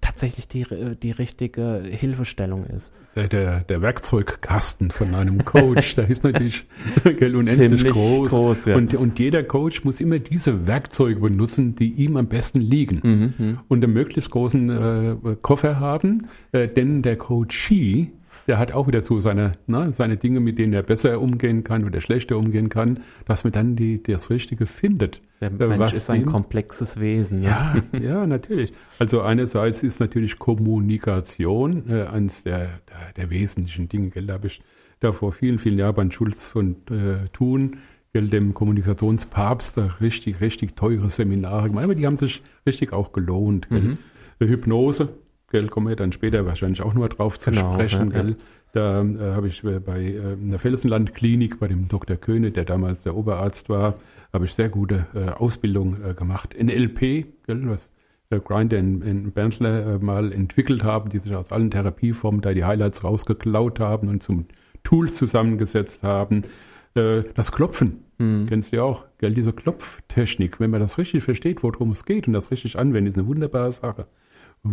[0.00, 0.64] tatsächlich die,
[1.02, 2.94] die richtige Hilfestellung ist.
[3.14, 6.64] Der, der, der Werkzeugkasten von einem Coach, der ist natürlich
[7.04, 8.30] gell, unendlich Ziemlich groß.
[8.30, 8.76] groß ja.
[8.76, 13.00] und, und jeder Coach muss immer diese Werkzeuge benutzen, die ihm am besten liegen.
[13.02, 13.58] Mhm, mhm.
[13.68, 18.10] und einen möglichst großen äh, Koffer haben, äh, denn der Coachee
[18.46, 21.84] der hat auch wieder so seine, ne, seine Dinge, mit denen er besser umgehen kann
[21.84, 25.20] oder schlechter umgehen kann, dass man dann die, das Richtige findet.
[25.40, 27.42] Der äh, Mensch ist ein ihm, komplexes Wesen.
[27.42, 27.74] Ja.
[27.92, 28.72] ja, ja, natürlich.
[28.98, 34.10] Also einerseits ist natürlich Kommunikation äh, eines der, der, der, wesentlichen Dinge.
[34.10, 34.26] Gell?
[34.26, 34.60] Da habe ich
[35.00, 37.78] da vor vielen, vielen Jahren bei Schulz von äh, Thun,
[38.14, 41.84] dem Kommunikationspapst, da richtig, richtig teure Seminare gemacht.
[41.84, 43.70] Aber die haben sich richtig auch gelohnt.
[43.70, 43.98] Mhm.
[44.38, 45.10] Hypnose,
[45.50, 48.34] gell, kommen wir dann später wahrscheinlich auch nur drauf zu genau, sprechen, ja, gell.
[48.72, 52.16] Da äh, habe ich äh, bei äh, der Felsenland-Klinik bei dem Dr.
[52.16, 53.94] Köhne, der damals der Oberarzt war,
[54.32, 56.54] habe ich sehr gute äh, Ausbildung äh, gemacht.
[56.60, 57.92] NLP, gell, was
[58.30, 62.52] äh, Grinder in, in Bentler äh, mal entwickelt haben, die sich aus allen Therapieformen da
[62.52, 64.46] die Highlights rausgeklaut haben und zum
[64.84, 66.44] Tools zusammengesetzt haben.
[66.94, 68.46] Das Klopfen, hm.
[68.48, 69.34] kennst du ja auch, gell?
[69.34, 73.18] diese Klopftechnik, wenn man das richtig versteht, worum es geht und das richtig anwendet, ist
[73.18, 74.06] eine wunderbare Sache.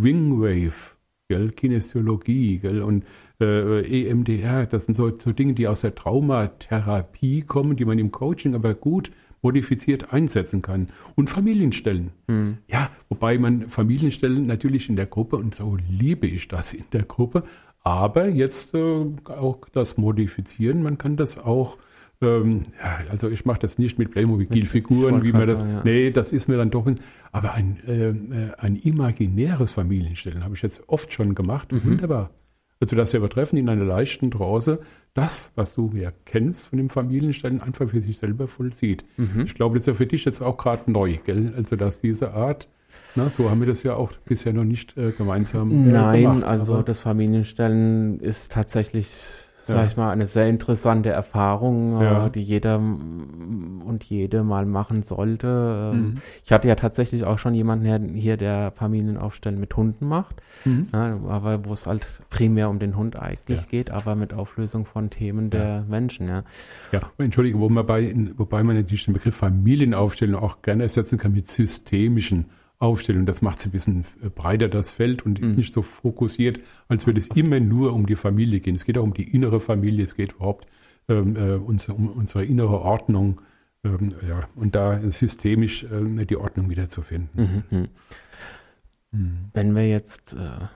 [0.02, 0.96] Wingwave,
[1.28, 1.50] gell?
[1.52, 2.82] Kinesiologie gell?
[2.82, 3.04] und
[3.40, 8.10] äh, EMDR, das sind so, so Dinge, die aus der Traumatherapie kommen, die man im
[8.10, 9.10] Coaching aber gut
[9.42, 10.88] modifiziert einsetzen kann.
[11.14, 12.10] Und Familienstellen.
[12.28, 12.58] Hm.
[12.66, 17.02] Ja, wobei man Familienstellen natürlich in der Gruppe, und so liebe ich das in der
[17.02, 17.44] Gruppe,
[17.82, 21.76] aber jetzt äh, auch das Modifizieren, man kann das auch
[22.24, 25.58] ähm, ja, also ich mache das nicht mit Playmobil-Figuren, wie man das.
[25.58, 25.82] Sagen, ja.
[25.84, 26.86] Nee, das ist mir dann doch.
[26.86, 27.00] Ein,
[27.32, 28.14] aber ein, äh, äh,
[28.58, 31.72] ein imaginäres Familienstellen habe ich jetzt oft schon gemacht.
[31.72, 31.84] Mhm.
[31.84, 32.30] Wunderbar.
[32.80, 34.80] Also das übertreffen in einer leichten Trance
[35.14, 39.04] das, was du ja kennst von dem Familienstellen, einfach für sich selber vollzieht.
[39.16, 39.42] Mhm.
[39.46, 41.54] Ich glaube, das ist ja für dich jetzt auch gerade neu, gell?
[41.56, 42.68] Also dass diese Art
[43.16, 46.44] na, so haben wir das ja auch bisher noch nicht äh, gemeinsam äh, Nein, gemacht,
[46.44, 49.06] also das Familienstellen ist tatsächlich
[49.66, 49.84] sag ja.
[49.86, 52.28] ich mal, eine sehr interessante Erfahrung, äh, ja.
[52.28, 55.92] die jeder und jede mal machen sollte.
[55.94, 56.14] Ähm, mhm.
[56.44, 60.88] Ich hatte ja tatsächlich auch schon jemanden hier, der Familienaufstellen mit Hunden macht, mhm.
[60.92, 65.08] ja, aber wo es halt primär um den Hund eigentlich geht, aber mit Auflösung von
[65.08, 66.28] Themen der Menschen.
[66.28, 66.44] Ja,
[66.92, 71.32] ja entschuldige, wo man bei, wobei man natürlich den Begriff Familienaufstellung auch gerne ersetzen kann
[71.32, 72.46] mit systemischen
[72.84, 73.26] Aufstellung.
[73.26, 75.56] Das macht es ein bisschen äh, breiter, das Feld, und ist mhm.
[75.56, 78.76] nicht so fokussiert, als würde es immer nur um die Familie gehen.
[78.76, 80.66] Es geht auch um die innere Familie, es geht überhaupt
[81.08, 83.40] ähm, äh, um unsere innere Ordnung.
[83.84, 87.64] Ähm, ja, und da systemisch äh, die Ordnung wiederzufinden.
[87.70, 87.88] Mhm.
[89.10, 89.50] Mhm.
[89.52, 90.66] Wenn wir jetzt äh,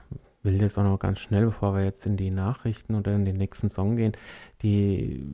[0.43, 3.37] will jetzt auch noch ganz schnell, bevor wir jetzt in die Nachrichten oder in den
[3.37, 4.13] nächsten Song gehen,
[4.61, 5.25] die,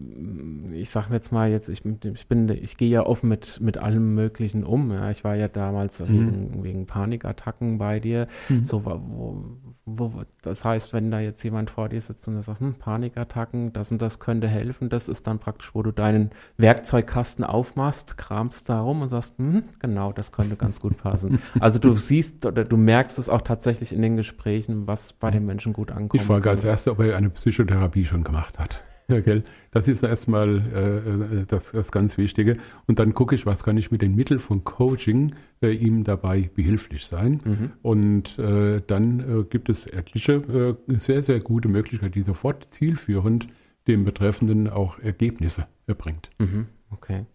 [0.73, 3.79] ich sag mir jetzt mal jetzt, ich, ich bin, ich gehe ja offen mit, mit
[3.79, 4.91] allem Möglichen um.
[4.91, 5.09] Ja.
[5.09, 6.07] Ich war ja damals mhm.
[6.07, 8.27] wegen, wegen Panikattacken bei dir.
[8.49, 8.65] Mhm.
[8.65, 12.75] So, wo, wo, das heißt, wenn da jetzt jemand vor dir sitzt und sagt, hm,
[12.75, 18.17] Panikattacken, das und das könnte helfen, das ist dann praktisch, wo du deinen Werkzeugkasten aufmachst,
[18.17, 21.39] kramst da rum und sagst, hm, genau, das könnte ganz gut passen.
[21.59, 25.47] also du siehst oder du merkst es auch tatsächlich in den Gesprächen, was bei den
[25.47, 26.21] Menschen gut ankommt.
[26.21, 28.83] Ich frage als erstes, ob er eine Psychotherapie schon gemacht hat.
[29.07, 29.43] Ja, gell?
[29.71, 32.57] Das ist erstmal äh, äh, das, das ganz Wichtige.
[32.87, 36.49] Und dann gucke ich, was kann ich mit den Mitteln von Coaching äh, ihm dabei
[36.53, 37.41] behilflich sein.
[37.43, 37.71] Mhm.
[37.83, 43.47] Und äh, dann äh, gibt es etliche äh, sehr, sehr gute Möglichkeiten, die sofort zielführend
[43.87, 46.31] dem Betreffenden auch Ergebnisse erbringt.
[46.39, 46.67] Mhm.
[46.89, 47.25] Okay.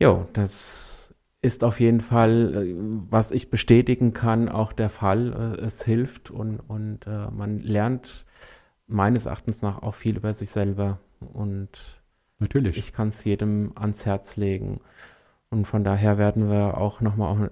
[0.00, 2.74] Ja, das ist auf jeden Fall,
[3.10, 5.56] was ich bestätigen kann, auch der Fall.
[5.62, 8.26] Es hilft und, und man lernt
[8.88, 10.98] meines Erachtens nach auch viel über sich selber.
[11.32, 11.68] Und
[12.38, 12.76] Natürlich.
[12.78, 14.80] ich kann es jedem ans Herz legen.
[15.50, 17.50] Und von daher werden wir auch nochmal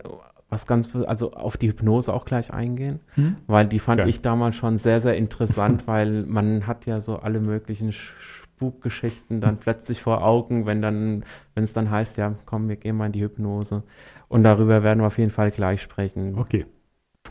[0.49, 3.37] was ganz, also auf die Hypnose auch gleich eingehen, hm?
[3.47, 4.07] weil die fand ja.
[4.07, 9.57] ich damals schon sehr, sehr interessant, weil man hat ja so alle möglichen Spukgeschichten dann
[9.57, 13.13] plötzlich vor Augen, wenn dann, wenn es dann heißt, ja, komm, wir gehen mal in
[13.13, 13.83] die Hypnose.
[14.29, 16.39] Und darüber werden wir auf jeden Fall gleich sprechen.
[16.39, 16.67] Okay.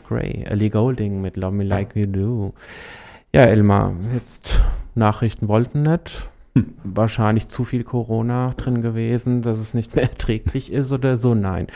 [0.06, 2.54] Gray, Ellie Golding mit Love Me Like You Do.
[3.36, 4.48] Ja, Elmar, jetzt
[4.94, 6.30] Nachrichten wollten nicht.
[6.54, 6.72] Hm.
[6.84, 11.34] Wahrscheinlich zu viel Corona drin gewesen, dass es nicht mehr erträglich ist oder so.
[11.34, 11.66] Nein,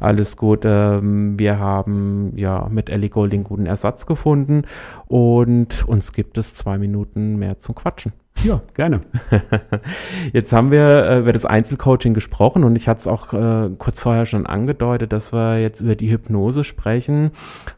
[0.00, 0.62] alles gut.
[0.64, 4.62] Ähm, wir haben ja mit Ellie Golding guten Ersatz gefunden
[5.06, 8.14] und uns gibt es zwei Minuten mehr zum Quatschen.
[8.42, 9.02] Ja, gerne.
[10.32, 14.00] Jetzt haben wir äh, über das Einzelcoaching gesprochen und ich hatte es auch äh, kurz
[14.00, 17.32] vorher schon angedeutet, dass wir jetzt über die Hypnose sprechen.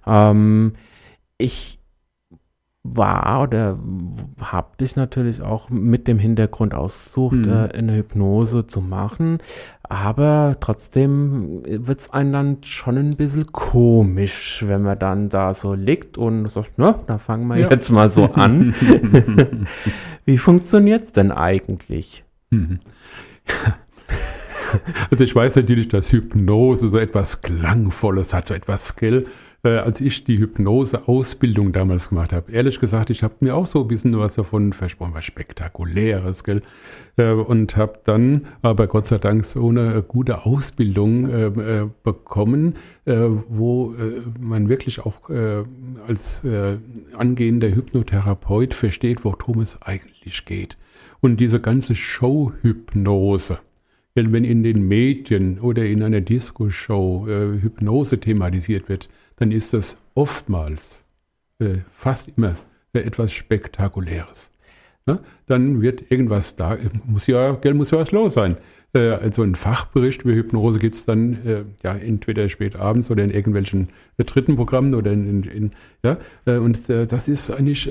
[0.07, 0.75] Ähm,
[1.37, 1.81] ich
[2.87, 3.79] war oder
[4.39, 7.49] habe dich natürlich auch mit dem Hintergrund ausgesucht, mhm.
[7.49, 9.39] äh, eine Hypnose zu machen.
[9.83, 15.73] Aber trotzdem wird es einem dann schon ein bisschen komisch, wenn man dann da so
[15.73, 17.71] liegt und sagt, na, da fangen wir ja.
[17.71, 18.75] jetzt mal so an.
[20.27, 22.25] Wie funktioniert's denn eigentlich?
[22.51, 22.81] Mhm.
[25.09, 29.27] Also ich weiß natürlich, dass Hypnose so etwas Klangvolles hat, so etwas Skill
[29.65, 32.53] äh, als ich die Hypnose-Ausbildung damals gemacht habe.
[32.53, 36.63] Ehrlich gesagt, ich habe mir auch so ein bisschen was davon versprochen, was Spektakuläres, gell?
[37.17, 42.75] Äh, und habe dann aber Gott sei Dank so eine gute Ausbildung äh, äh bekommen,
[43.07, 43.15] äh,
[43.49, 45.15] wo äh, man wirklich auch
[46.07, 46.43] als
[47.17, 50.77] angehender Hypnotherapeut versteht, worum es eigentlich geht.
[51.21, 53.59] Und diese ganze Show-Hypnose,
[54.15, 60.01] wenn in den Medien oder in einer Disco-Show äh, Hypnose thematisiert wird, dann ist das
[60.15, 61.03] oftmals,
[61.59, 62.57] äh, fast immer,
[62.93, 64.51] äh, etwas Spektakuläres.
[65.07, 65.21] Ja?
[65.47, 68.57] Dann wird irgendwas da, muss ja, gell, muss ja was los sein.
[68.95, 73.25] Äh, also ein Fachbericht über Hypnose gibt es dann äh, ja entweder spät abends oder
[73.25, 75.71] in irgendwelchen äh, dritten Programmen oder in, in, in
[76.03, 77.89] ja, äh, und das ist eigentlich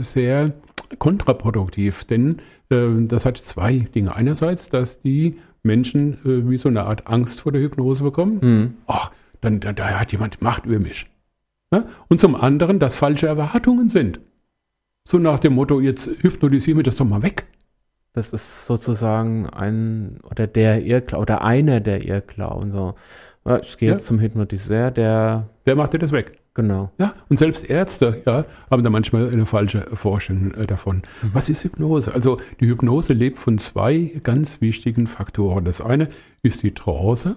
[0.00, 0.52] sehr
[0.98, 2.40] kontraproduktiv, denn
[2.70, 4.14] äh, das hat zwei Dinge.
[4.14, 8.38] Einerseits, dass die Menschen äh, wie so eine Art Angst vor der Hypnose bekommen.
[8.40, 8.74] Mhm.
[8.86, 9.10] Ach,
[9.46, 11.06] dann, dann da hat jemand Macht über mich.
[11.72, 11.84] Ja?
[12.08, 14.20] Und zum anderen, dass falsche Erwartungen sind.
[15.08, 17.46] So nach dem Motto, jetzt hypnotisieren wir das doch mal weg.
[18.12, 22.72] Das ist sozusagen ein oder der Irrglaube oder einer der Irrglauben.
[22.72, 22.94] So,
[23.60, 23.94] ich gehe Ja.
[23.94, 26.38] jetzt zum Hypnotiseur, der Wer macht dir das weg?
[26.54, 26.90] genau.
[26.98, 31.02] Ja, und selbst Ärzte ja, haben da manchmal eine falsche Vorstellung äh, davon.
[31.22, 31.30] Mhm.
[31.34, 32.14] Was ist Hypnose?
[32.14, 35.64] Also die Hypnose lebt von zwei ganz wichtigen Faktoren.
[35.66, 36.08] Das eine
[36.42, 37.34] ist die Trance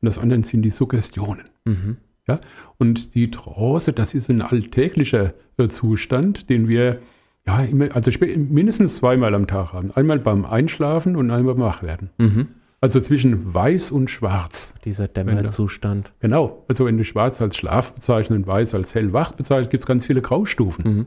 [0.00, 1.44] und das andere sind die Suggestionen.
[1.64, 1.96] Mhm.
[2.26, 2.40] Ja?
[2.78, 7.00] Und die Trance, das ist ein alltäglicher äh, Zustand, den wir
[7.46, 9.90] ja, immer, also mindestens zweimal am Tag haben.
[9.94, 12.10] Einmal beim Einschlafen und einmal beim Wachwerden.
[12.18, 12.48] Mhm.
[12.82, 14.74] Also zwischen weiß und schwarz.
[14.84, 16.12] Dieser Dämmerzustand.
[16.20, 16.64] Genau.
[16.68, 20.06] Also wenn du schwarz als Schlaf bezeichnest und weiß als hellwach bezeichnest, gibt es ganz
[20.06, 20.84] viele Graustufen.
[20.84, 21.06] Mhm.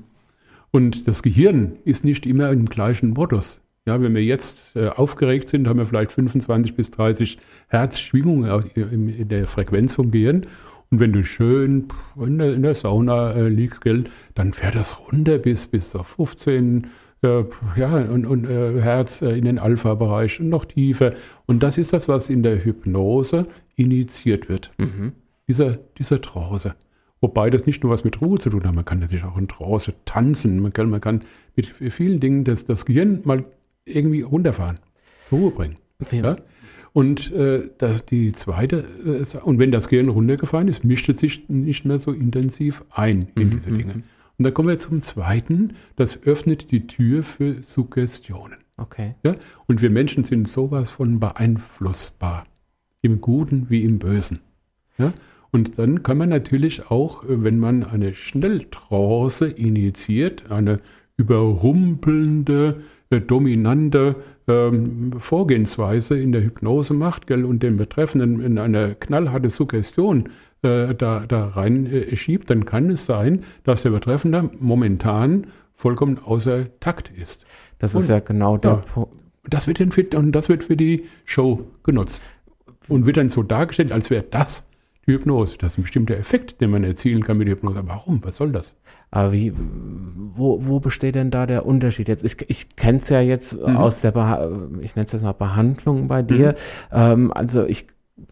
[0.69, 3.61] Und das Gehirn ist nicht immer im gleichen Modus.
[3.85, 8.61] Ja, wenn wir jetzt äh, aufgeregt sind, haben wir vielleicht 25 bis 30 Herzschwingungen au-
[8.75, 10.45] in, der Frequenz vom Gehirn.
[10.89, 14.05] Und wenn du schön in der, in der Sauna äh, liegst, gell,
[14.35, 16.87] dann fährt das runter bis, bis auf 15
[17.23, 17.43] äh,
[17.75, 21.13] ja, und, und äh, Herz äh, in den Alpha-Bereich und noch tiefer.
[21.45, 25.11] Und das ist das, was in der Hypnose initiiert wird Mhm.
[25.47, 26.75] dieser, dieser Trance.
[27.19, 29.47] Wobei das nicht nur was mit Ruhe zu tun hat, man kann natürlich auch in
[29.47, 31.21] Trance tanzen, man kann, man kann
[31.55, 33.43] mit vielen Dingen das, das Gehirn mal
[33.85, 34.79] irgendwie runterfahren,
[35.27, 35.77] zur Ruhe bringen.
[36.11, 36.37] Ja?
[36.93, 41.49] Und äh, das, die zweite, äh, und wenn das Gehirn runtergefahren ist, mischt es sich
[41.49, 43.93] nicht mehr so intensiv ein in Mhm, diese mhm, Dinge.
[44.37, 48.59] Und dann kommen wir zum zweiten, das öffnet die Tür für Suggestionen.
[48.77, 49.15] Okay.
[49.23, 49.33] Ja?
[49.67, 52.45] Und wir Menschen sind sowas von beeinflussbar.
[53.01, 54.39] Im Guten wie im Bösen.
[54.97, 55.13] Ja?
[55.51, 60.79] Und dann kann man natürlich auch, äh, wenn man eine Schnelltrance initiiert, eine
[61.15, 62.81] überrumpelnde,
[63.21, 64.15] dominante
[64.47, 70.29] ähm, Vorgehensweise in der Hypnose macht gell, und den Betreffenden in eine knallharte Suggestion
[70.63, 76.19] äh, da, da rein äh, schiebt, dann kann es sein, dass der Betreffende momentan vollkommen
[76.19, 77.45] außer Takt ist.
[77.79, 78.77] Das Und- ist ja genau der ja.
[78.77, 79.17] Punkt.
[79.49, 82.23] Das wird dann für, und das wird für die Show genutzt.
[82.87, 84.65] Und wird dann so dargestellt, als wäre das
[85.05, 85.57] die Hypnose.
[85.57, 87.79] Das ist ein bestimmter Effekt, den man erzielen kann mit der Hypnose.
[87.79, 88.23] Aber warum?
[88.23, 88.75] Was soll das?
[89.13, 89.53] Aber wie,
[90.35, 92.23] wo, wo besteht denn da der Unterschied jetzt?
[92.23, 93.77] Ich, ich kenne es ja jetzt Mhm.
[93.77, 94.49] aus der, Beha
[94.81, 96.55] ich nenne es jetzt mal Behandlung bei dir.
[96.91, 97.85] Ähm, also ich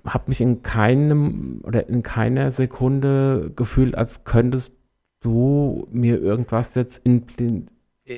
[0.03, 4.73] habe mich in keinem oder in keiner Sekunde gefühlt, als könntest
[5.19, 7.25] du mir irgendwas jetzt in,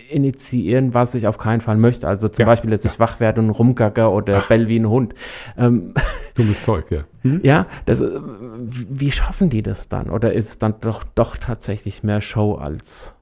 [0.09, 2.07] initiieren, was ich auf keinen Fall möchte.
[2.07, 4.47] Also zum Ja, Beispiel, dass ich wach werde und rumgacke oder Ach.
[4.47, 5.13] bell wie ein Hund.
[5.57, 5.93] Ähm,
[6.35, 7.03] Dummes Zeug, ja.
[7.21, 7.41] Hm?
[7.43, 10.09] ja, das, äh, wie schaffen die das dann?
[10.09, 13.15] Oder ist es dann doch, doch tatsächlich mehr Show als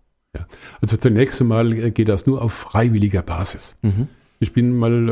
[0.81, 3.75] Also zunächst einmal äh, geht das nur auf freiwilliger Basis.
[3.81, 4.07] Mhm.
[4.39, 5.09] Ich bin mal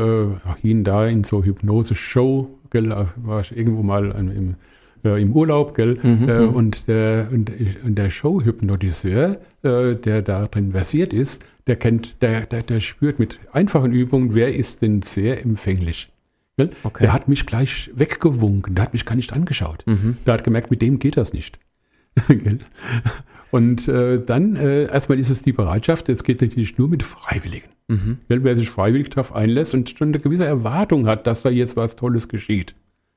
[0.62, 4.56] äh, und da in so Hypnose-Show, gell, war ich irgendwo mal im,
[5.04, 6.48] äh, im Urlaub, gell, Mhm, äh, mhm.
[6.50, 7.50] und der, und,
[7.84, 13.18] und der Show-Hypnotiseur, äh, der da drin versiert ist, der kennt, der, der, der spürt
[13.18, 16.10] mit einfachen Übungen, wer ist denn sehr empfänglich.
[16.56, 16.70] Gell?
[16.82, 17.04] Okay.
[17.04, 19.84] Der hat mich gleich weggewunken, der hat mich gar nicht angeschaut.
[19.86, 20.16] Mhm.
[20.26, 21.58] Der hat gemerkt, mit dem geht das nicht.
[23.50, 27.68] Und äh, dann äh, erstmal ist es die Bereitschaft, es geht natürlich nur mit Freiwilligen.
[27.88, 28.18] Mhm.
[28.28, 31.96] Wer sich freiwillig darauf einlässt und schon eine gewisse Erwartung hat, dass da jetzt was
[31.96, 32.76] Tolles geschieht.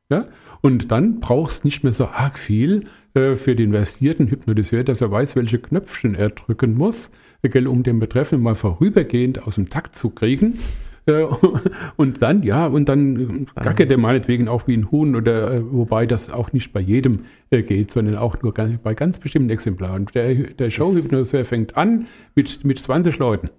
[0.10, 0.26] Ja?
[0.62, 5.12] Und dann brauchst nicht mehr so arg viel äh, für den versierten Hypnotiseur, dass er
[5.12, 9.96] weiß, welche Knöpfchen er drücken muss, äh, um den Betreffenden mal vorübergehend aus dem Takt
[9.96, 10.60] zu kriegen.
[11.06, 11.26] Äh,
[11.96, 16.06] und dann, ja, und dann gackert er meinetwegen auch wie ein Huhn, oder äh, wobei
[16.06, 20.06] das auch nicht bei jedem äh, geht, sondern auch nur ganz, bei ganz bestimmten Exemplaren.
[20.14, 23.50] Der, der Showhypnotiseur fängt an mit, mit 20 Leuten.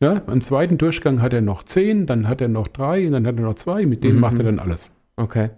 [0.00, 3.26] Ja, am zweiten Durchgang hat er noch 10, dann hat er noch drei, und dann
[3.26, 4.20] hat er noch zwei, mit denen Mhm.
[4.20, 4.90] macht er dann alles.
[5.16, 5.50] Okay.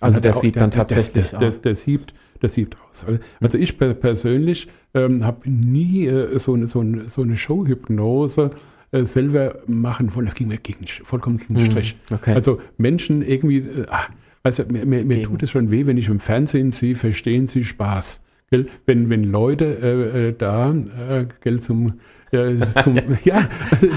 [0.00, 1.60] Also der Hat er sieht dann der, der, tatsächlich der, der, aus.
[1.60, 3.04] der, siebt, der siebt aus.
[3.40, 8.50] Also ich per- persönlich ähm, habe nie äh, so, eine, so, so eine Showhypnose
[8.92, 10.26] äh, selber machen wollen.
[10.26, 11.70] Das ging mir gegen, vollkommen gegen den Mhm.
[11.70, 11.96] Strich.
[12.12, 12.34] Okay.
[12.34, 16.20] Also Menschen irgendwie, äh, du, mir, mir, mir tut es schon weh, wenn ich im
[16.20, 18.20] Fernsehen sehe, verstehen Sie Spaß.
[18.50, 18.66] Gell?
[18.86, 21.94] Wenn, wenn Leute äh, äh, da äh, gell, zum,
[22.30, 23.46] äh, zum ja,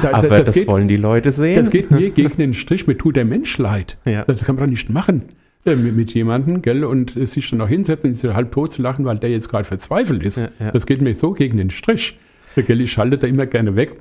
[0.02, 1.56] da, Aber das, das, geht, wollen die Leute sehen.
[1.56, 3.98] das geht mir gegen den Strich, mir tut der Mensch leid.
[4.04, 4.26] Ja.
[4.26, 5.24] Das kann man doch nicht machen
[5.66, 8.74] äh, mit, mit jemandem, gell, und äh, sich dann noch hinsetzen und sich halb tot
[8.74, 10.40] zu lachen, weil der jetzt gerade verzweifelt ist.
[10.40, 10.72] Ja, ja.
[10.72, 12.18] Das geht mir so gegen den Strich.
[12.56, 13.94] Gell, ich schalte da immer gerne weg.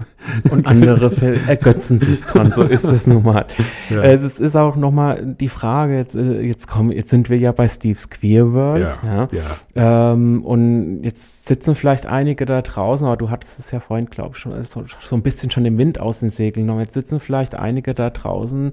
[0.51, 1.13] Und andere
[1.47, 3.47] ergötzen sich dran, so ist es nun mal.
[3.89, 4.03] Ja.
[4.03, 7.53] Äh, das ist auch nochmal die Frage, jetzt, äh, jetzt, kommen, jetzt sind wir ja
[7.53, 8.83] bei Steve's Queer World.
[8.83, 9.29] Ja, ja.
[9.75, 10.13] ja.
[10.13, 14.33] Ähm, und jetzt sitzen vielleicht einige da draußen, aber du hattest es ja vorhin, glaube
[14.35, 16.81] ich, schon so, so ein bisschen schon den Wind aus den Segeln genommen.
[16.81, 18.73] Jetzt sitzen vielleicht einige da draußen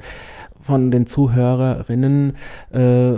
[0.68, 2.34] von den Zuhörerinnen,
[2.72, 3.14] äh,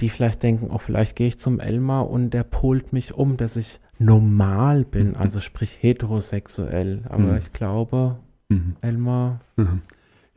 [0.00, 3.56] die vielleicht denken, oh, vielleicht gehe ich zum Elmar und der polt mich um, dass
[3.56, 5.16] ich normal bin, mhm.
[5.16, 7.02] also sprich heterosexuell.
[7.08, 7.38] Aber mhm.
[7.38, 8.16] ich glaube,
[8.48, 8.76] mhm.
[8.80, 9.40] Elmar.
[9.56, 9.82] Mhm.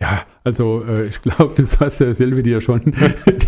[0.02, 2.82] Ja, also äh, ich glaube, du hast ja selber dir schon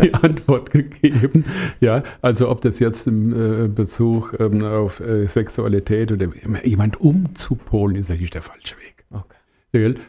[0.00, 1.44] die Antwort gegeben.
[1.80, 6.28] Ja, also ob das jetzt im äh, Bezug ähm, auf äh, Sexualität oder
[6.62, 9.01] jemand umzupolen, ist eigentlich der falsche Weg.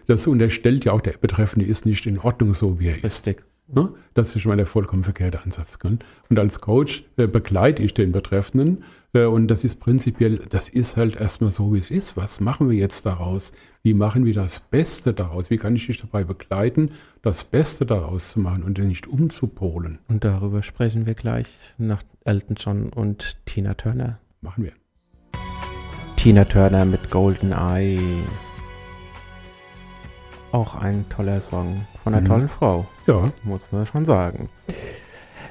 [0.08, 3.26] Das unterstellt ja auch, der Betreffende ist nicht in Ordnung so, wie er ist.
[3.26, 3.44] Richtig.
[3.68, 3.94] Ne?
[4.14, 5.78] Das ist schon mal der vollkommen verkehrte Ansatz.
[5.84, 8.84] Und als Coach äh, begleite ich den Betreffenden
[9.14, 12.18] äh, und das ist prinzipiell, das ist halt erstmal so, wie es ist.
[12.18, 13.54] Was machen wir jetzt daraus?
[13.82, 15.50] Wie machen wir das Beste daraus?
[15.50, 16.92] Wie kann ich dich dabei begleiten,
[17.22, 20.00] das Beste daraus zu machen und nicht umzupolen?
[20.08, 21.48] Und darüber sprechen wir gleich
[21.78, 24.20] nach Elton John und Tina Turner.
[24.42, 24.74] Machen wir.
[26.18, 28.00] Tina Turner mit Golden Eye.
[30.54, 32.28] Auch ein toller Song von einer mhm.
[32.28, 32.86] tollen Frau.
[33.08, 33.32] Ja.
[33.44, 34.50] Muss man schon sagen.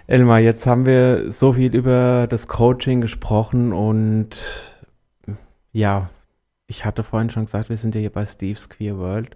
[0.06, 4.30] Elmar, jetzt haben wir so viel über das Coaching gesprochen und
[5.72, 6.08] ja,
[6.68, 9.34] ich hatte vorhin schon gesagt, wir sind ja hier bei Steve's Queer World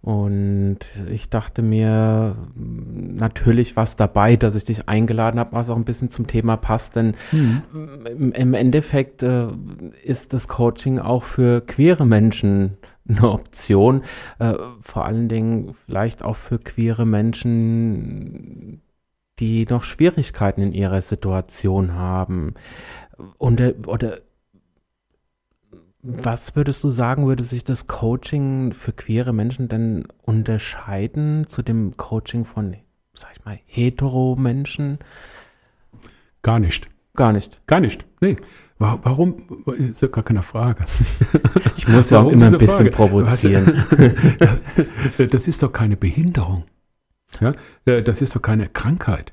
[0.00, 0.78] und
[1.10, 6.08] ich dachte mir natürlich was dabei, dass ich dich eingeladen habe, was auch ein bisschen
[6.08, 7.62] zum Thema passt, denn mhm.
[8.06, 9.48] im, im, Endeffekt äh,
[10.02, 12.78] ist das Coaching auch für queere Menschen
[13.08, 14.02] eine Option.
[14.38, 18.82] Äh, vor allen Dingen vielleicht auch für queere Menschen,
[19.38, 22.54] die noch Schwierigkeiten in ihrer Situation haben.
[23.38, 24.20] Und, äh, oder
[26.02, 31.96] was würdest du sagen, würde sich das Coaching für queere Menschen denn unterscheiden zu dem
[31.96, 32.76] Coaching von,
[33.14, 34.98] sag ich mal, hetero-Menschen?
[36.42, 36.88] Gar nicht.
[37.14, 37.64] Gar nicht.
[37.66, 38.04] Gar nicht.
[38.20, 38.36] Nee.
[38.82, 39.36] Warum?
[39.78, 40.84] Ist ja gar keine Frage.
[41.76, 42.90] Ich muss ja auch immer ein bisschen Frage?
[42.90, 43.84] provozieren.
[45.30, 46.64] Das ist doch keine Behinderung.
[47.40, 47.54] Ja?
[48.02, 49.32] Das ist doch keine Krankheit.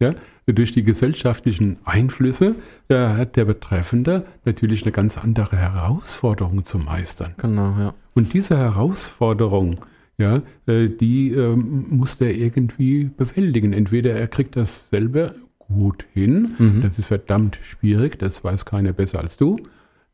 [0.00, 0.14] Ja?
[0.46, 2.56] Durch die gesellschaftlichen Einflüsse
[2.88, 7.34] hat der Betreffende natürlich eine ganz andere Herausforderung zu meistern.
[7.36, 7.94] Genau, ja.
[8.14, 9.80] Und diese Herausforderung,
[10.16, 13.72] ja, äh, die ähm, muss der irgendwie bewältigen.
[13.72, 15.34] Entweder er kriegt das selber
[15.68, 16.54] gut hin.
[16.58, 16.82] Mhm.
[16.82, 19.56] Das ist verdammt schwierig, das weiß keiner besser als du.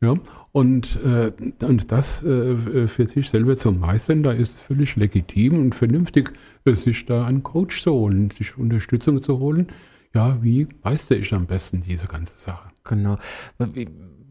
[0.03, 0.15] Ja,
[0.53, 1.31] und, äh,
[1.63, 6.33] und das äh, für sich selber zu meistern, da ist es völlig legitim und vernünftig,
[6.65, 9.67] äh, sich da einen Coach zu holen, sich Unterstützung zu holen.
[10.15, 12.71] Ja, wie meistere ich am besten diese ganze Sache?
[12.83, 13.19] Genau.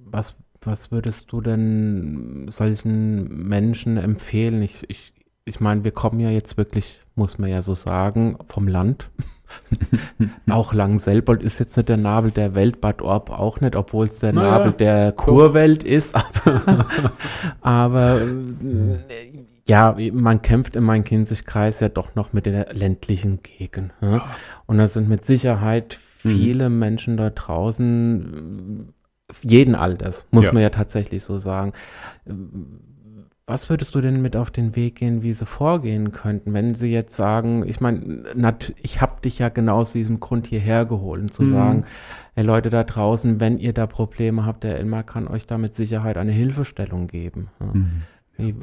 [0.05, 4.61] Was, was würdest du denn solchen Menschen empfehlen?
[4.63, 5.13] Ich, ich,
[5.45, 9.11] ich meine, wir kommen ja jetzt wirklich, muss man ja so sagen, vom Land.
[10.49, 14.19] auch Langselbold ist jetzt nicht der Nabel der Welt, Bad Orb auch nicht, obwohl es
[14.19, 16.15] der naja, Nabel der Kurwelt ist.
[16.15, 16.85] Aber,
[17.61, 23.93] aber äh, ja, man kämpft im Main-Kinzig-Kreis ja doch noch mit der ländlichen Gegend.
[24.01, 24.25] Ja?
[24.65, 26.29] Und da sind mit Sicherheit mhm.
[26.29, 26.79] viele mhm.
[26.79, 28.93] Menschen da draußen,
[29.43, 30.53] jeden Alters, muss ja.
[30.53, 31.73] man ja tatsächlich so sagen
[33.49, 36.91] was würdest du denn mit auf den Weg gehen, wie sie vorgehen könnten, wenn sie
[36.91, 38.23] jetzt sagen, ich meine,
[38.81, 41.51] ich habe dich ja genau aus diesem Grund hierher geholt, um zu mhm.
[41.51, 41.85] sagen,
[42.35, 45.73] hey Leute da draußen, wenn ihr da Probleme habt, der Elmar kann euch da mit
[45.73, 47.49] Sicherheit eine Hilfestellung geben.
[47.59, 48.45] Ja.
[48.45, 48.61] Mhm.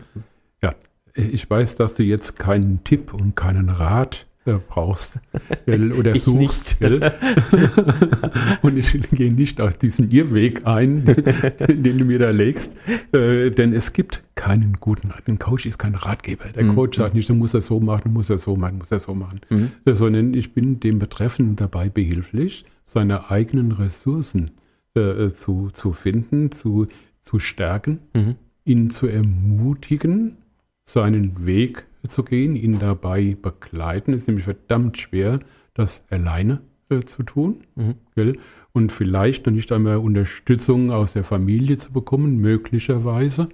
[0.63, 0.71] ja,
[1.15, 5.19] ich weiß, dass du jetzt keinen Tipp und keinen Rat äh, brauchst
[5.67, 6.77] gell, oder ich suchst.
[8.63, 11.05] und ich gehe nicht auf diesen Irrweg ein,
[11.69, 12.77] den du mir da legst,
[13.13, 16.45] äh, denn es gibt keinen guten, ein Coach ist kein Ratgeber.
[16.55, 16.75] Der mhm.
[16.75, 18.93] Coach sagt nicht, du musst das so machen, du musst das so machen, du musst
[18.93, 19.71] das so machen, mhm.
[19.85, 24.53] sondern ich bin dem Betreffenden dabei behilflich, seine eigenen Ressourcen
[24.95, 26.87] äh, zu, zu finden, zu,
[27.23, 28.37] zu stärken, mhm.
[28.65, 30.37] ihn zu ermutigen,
[30.85, 34.13] seinen Weg zu gehen, ihn dabei begleiten.
[34.13, 35.41] Es ist nämlich verdammt schwer,
[35.75, 37.65] das alleine äh, zu tun.
[37.75, 38.35] Mhm.
[38.73, 43.49] Und vielleicht noch nicht einmal Unterstützung aus der Familie zu bekommen, möglicherweise.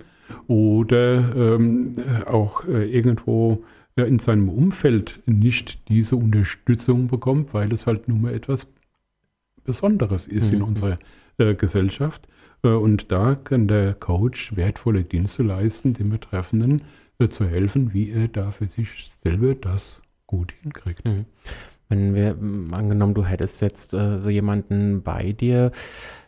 [0.47, 1.93] Oder ähm,
[2.27, 3.65] auch äh, irgendwo
[3.97, 8.67] äh, in seinem Umfeld nicht diese Unterstützung bekommt, weil es halt nun mal etwas
[9.65, 10.59] Besonderes ist mhm.
[10.59, 10.99] in unserer
[11.39, 12.29] äh, Gesellschaft.
[12.63, 16.83] Äh, und da kann der Coach wertvolle Dienste leisten, den Betreffenden
[17.31, 21.05] zu helfen, wie er da für sich selber das gut hinkriegt.
[21.05, 21.27] Mhm.
[21.89, 22.39] Wenn wir,
[22.75, 25.73] angenommen, du hättest jetzt äh, so jemanden bei dir,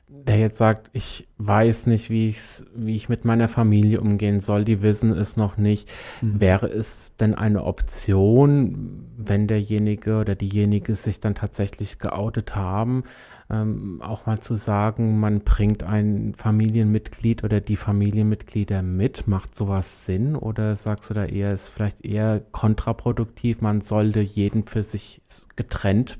[0.06, 4.64] der jetzt sagt, ich weiß nicht, wie, ich's, wie ich mit meiner Familie umgehen soll,
[4.64, 5.90] die wissen es noch nicht.
[6.20, 6.40] Mhm.
[6.40, 13.04] Wäre es denn eine Option, wenn derjenige oder diejenige sich dann tatsächlich geoutet haben,
[13.50, 19.26] ähm, auch mal zu sagen, man bringt ein Familienmitglied oder die Familienmitglieder mit?
[19.26, 20.36] Macht sowas Sinn?
[20.36, 25.22] Oder sagst du da eher, ist vielleicht eher kontraproduktiv, man sollte jeden für sich
[25.56, 26.18] getrennt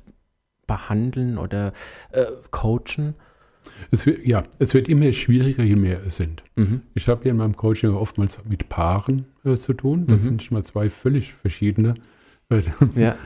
[0.66, 1.74] behandeln oder
[2.12, 3.14] äh, coachen?
[3.91, 6.43] Es wird, ja, es wird immer schwieriger, je mehr es sind.
[6.57, 6.82] Mhm.
[6.95, 10.07] Ich habe ja in meinem Coaching oftmals mit Paaren äh, zu tun.
[10.07, 10.24] Das mhm.
[10.24, 11.95] sind schon mal zwei völlig verschiedene
[12.51, 12.62] äh,
[12.95, 13.16] ja.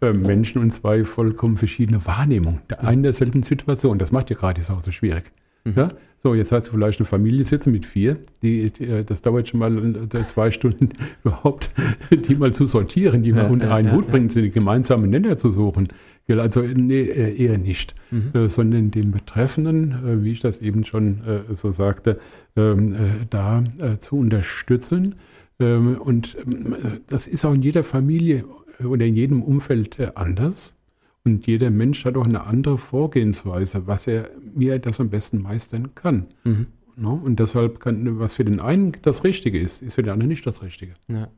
[0.00, 2.60] Äh, Menschen und zwei vollkommen verschiedene Wahrnehmungen.
[2.70, 3.98] Der eine derselben Situation.
[3.98, 5.24] Das macht ja gerade die Sache so schwierig.
[5.64, 5.72] Mhm.
[5.76, 5.88] Ja?
[6.24, 8.16] So, jetzt hast du vielleicht eine Familie sitzen mit vier.
[8.42, 10.90] Die, die, äh, das dauert schon mal äh, zwei Stunden
[11.24, 11.70] überhaupt,
[12.10, 15.50] die mal zu sortieren, die mal unter einen ja, Hut bringen, den gemeinsamen Nenner zu
[15.50, 15.88] suchen.
[16.28, 18.30] Also nee, eher nicht, mhm.
[18.32, 22.18] äh, sondern den Betreffenden, äh, wie ich das eben schon äh, so sagte,
[22.56, 22.94] ähm,
[23.28, 23.62] da
[24.00, 25.16] zu unterstützen.
[25.60, 26.76] Ähm, und ähm,
[27.08, 28.44] das ist auch in jeder Familie
[28.82, 30.74] oder in jedem Umfeld anders.
[31.24, 35.40] Und jeder Mensch hat auch eine andere Vorgehensweise, was er, wie er das am besten
[35.42, 36.28] meistern kann.
[36.44, 36.66] Mhm.
[36.96, 37.14] No?
[37.14, 40.46] Und deshalb kann, was für den einen das Richtige ist, ist für den anderen nicht
[40.46, 40.94] das Richtige.
[41.08, 41.28] Ja.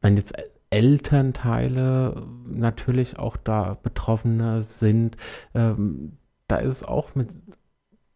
[0.00, 0.34] Wenn jetzt
[0.72, 5.16] Elternteile natürlich auch da Betroffene sind,
[5.54, 6.16] ähm,
[6.48, 7.28] da ist auch mit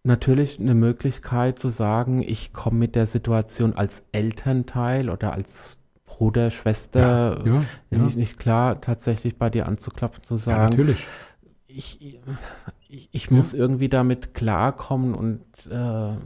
[0.04, 6.50] natürlich eine Möglichkeit zu sagen, ich komme mit der Situation als Elternteil oder als Bruder,
[6.50, 7.98] Schwester, ja, ja, ja.
[7.98, 11.04] Nicht, nicht, klar, tatsächlich bei dir anzuklopfen, zu sagen, natürlich.
[11.66, 12.00] Ich,
[12.88, 16.16] ich, ich muss irgendwie damit klarkommen und äh,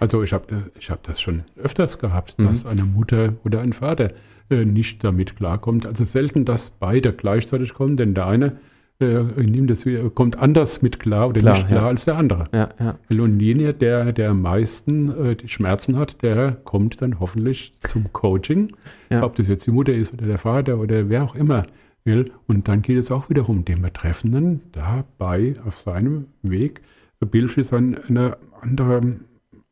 [0.00, 2.46] also ich habe ich hab das schon öfters gehabt, mhm.
[2.46, 4.08] dass eine Mutter oder ein Vater
[4.50, 5.86] äh, nicht damit klarkommt.
[5.86, 8.58] Also selten, dass beide gleichzeitig kommen, denn der eine
[9.00, 11.88] äh, das wieder, kommt anders mit klar oder klar, nicht klar ja.
[11.88, 12.44] als der andere.
[12.52, 12.98] Ja, ja.
[13.08, 18.12] Und jener, der, der am meisten äh, die Schmerzen hat, der kommt dann hoffentlich zum
[18.12, 18.72] Coaching,
[19.08, 19.22] ja.
[19.22, 21.64] ob das jetzt die Mutter ist oder der Vater oder wer auch immer
[22.04, 22.30] will.
[22.46, 26.82] Und dann geht es auch wiederum dem Betreffenden dabei auf seinem Weg
[27.26, 29.00] bildlich eine andere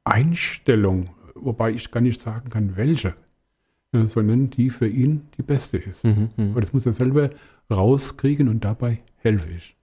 [0.05, 3.15] Einstellung, wobei ich gar nicht sagen kann, welche,
[3.93, 6.05] äh, sondern die für ihn die beste ist.
[6.05, 6.51] Mhm, mh.
[6.53, 7.31] Aber das muss er selber
[7.71, 9.77] rauskriegen und dabei helfe ich.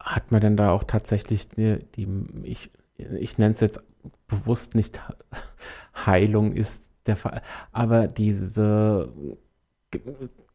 [0.00, 2.08] Hat man denn da auch tatsächlich die, die
[2.42, 3.82] ich, ich nenne es jetzt
[4.26, 5.00] bewusst nicht
[6.06, 7.42] Heilung ist der Fall,
[7.72, 9.12] aber diese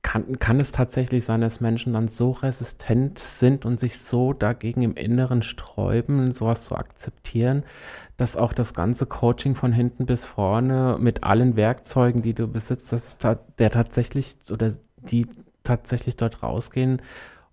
[0.02, 4.82] kann, kann es tatsächlich sein, dass Menschen dann so resistent sind und sich so dagegen
[4.82, 7.64] im Inneren sträuben, sowas zu akzeptieren,
[8.18, 12.92] dass auch das ganze Coaching von hinten bis vorne mit allen Werkzeugen, die du besitzt,
[12.92, 13.18] dass
[13.58, 15.28] der tatsächlich oder die
[15.64, 17.02] tatsächlich dort rausgehen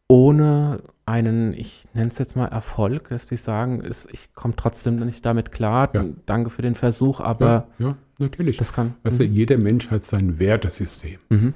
[0.09, 4.97] ohne einen, ich nenne es jetzt mal Erfolg, dass die sagen, ist, ich komme trotzdem
[5.05, 6.05] nicht damit klar, ja.
[6.27, 8.57] danke für den Versuch, aber ja, ja natürlich.
[8.57, 8.95] Das kann.
[9.03, 9.33] Also mhm.
[9.33, 11.19] jeder Mensch hat sein Wertesystem.
[11.29, 11.55] Mhm.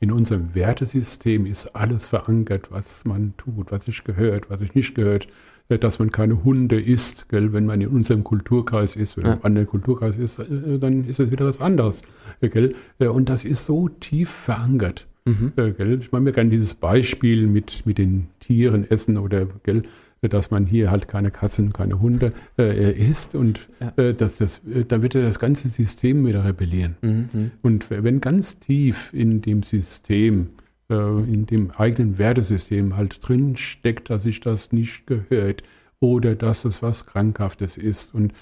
[0.00, 4.94] In unserem Wertesystem ist alles verankert, was man tut, was sich gehört, was sich nicht
[4.94, 5.28] gehört,
[5.68, 7.52] dass man keine Hunde isst, gell?
[7.52, 9.34] wenn man in unserem Kulturkreis ist oder ja.
[9.34, 12.02] im anderen Kulturkreis ist, äh, dann ist es wieder was anderes.
[12.40, 12.74] Gell?
[12.98, 15.06] Äh, und das ist so tief verankert.
[15.24, 15.52] Mhm.
[15.56, 16.00] Äh, gell?
[16.02, 19.82] Ich mache mir gerne dieses Beispiel mit, mit den Tieren essen oder gell?
[20.28, 23.92] Dass man hier halt keine Katzen, keine Hunde äh, isst und ja.
[24.02, 26.96] äh, dass das, äh, da wird ja das ganze System wieder rebellieren.
[27.02, 27.28] Mhm.
[27.32, 27.50] mhm.
[27.62, 30.50] Und wenn ganz tief in dem System,
[30.88, 35.62] äh, in dem eigenen Wertesystem halt drin steckt, dass sich das nicht gehört
[35.98, 38.32] oder dass es was Krankhaftes ist und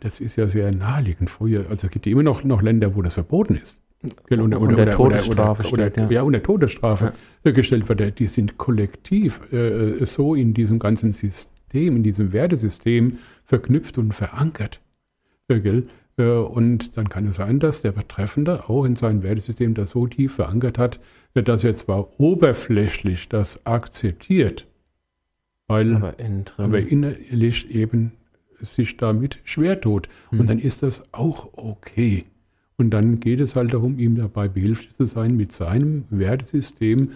[0.00, 1.28] das ist ja sehr naheliegend.
[1.28, 3.76] Früher, also es gibt ja immer noch, noch Länder, wo das verboten ist.
[4.26, 6.10] Genau, oder, oder, oder, Todesstrafe steht, ja.
[6.10, 7.12] ja, unter Todesstrafe
[7.44, 7.50] ja.
[7.52, 8.18] gestellt wird.
[8.18, 14.80] Die sind kollektiv äh, so in diesem ganzen System, in diesem Wertesystem verknüpft und verankert.
[15.48, 15.82] Äh,
[16.18, 20.06] äh, und dann kann es sein, dass der Betreffende auch in seinem Wertesystem das so
[20.06, 21.00] tief verankert hat,
[21.34, 24.66] dass er zwar oberflächlich das akzeptiert,
[25.68, 26.14] weil aber,
[26.58, 28.12] aber innerlich eben
[28.60, 30.08] sich damit schwer tut.
[30.30, 30.40] Mhm.
[30.40, 32.26] Und dann ist das auch okay.
[32.76, 37.12] Und dann geht es halt darum, ihm dabei behilflich zu sein, mit seinem Wertesystem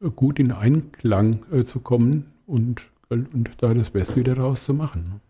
[0.00, 4.74] äh, gut in Einklang äh, zu kommen und, und da das Beste wieder daraus zu
[4.74, 5.20] machen.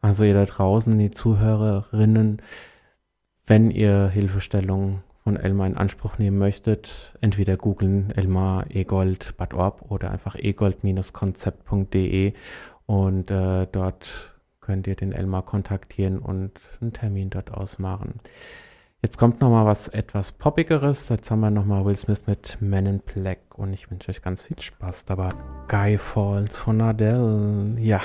[0.00, 2.42] Also ihr da draußen, die Zuhörerinnen,
[3.46, 9.90] wenn ihr Hilfestellung von Elmar in Anspruch nehmen möchtet, entweder googeln Elmar Egold Bad Orb
[9.90, 12.32] oder einfach egold-konzept.de
[12.86, 18.20] und äh, dort könnt ihr den Elmar kontaktieren und einen Termin dort ausmachen.
[19.04, 21.08] Jetzt kommt noch mal was etwas poppigeres.
[21.08, 24.22] Jetzt haben wir noch mal Will Smith mit Men in Black und ich wünsche euch
[24.22, 25.28] ganz viel Spaß dabei.
[25.66, 27.74] Guy Falls von Adele.
[27.80, 28.00] Ja,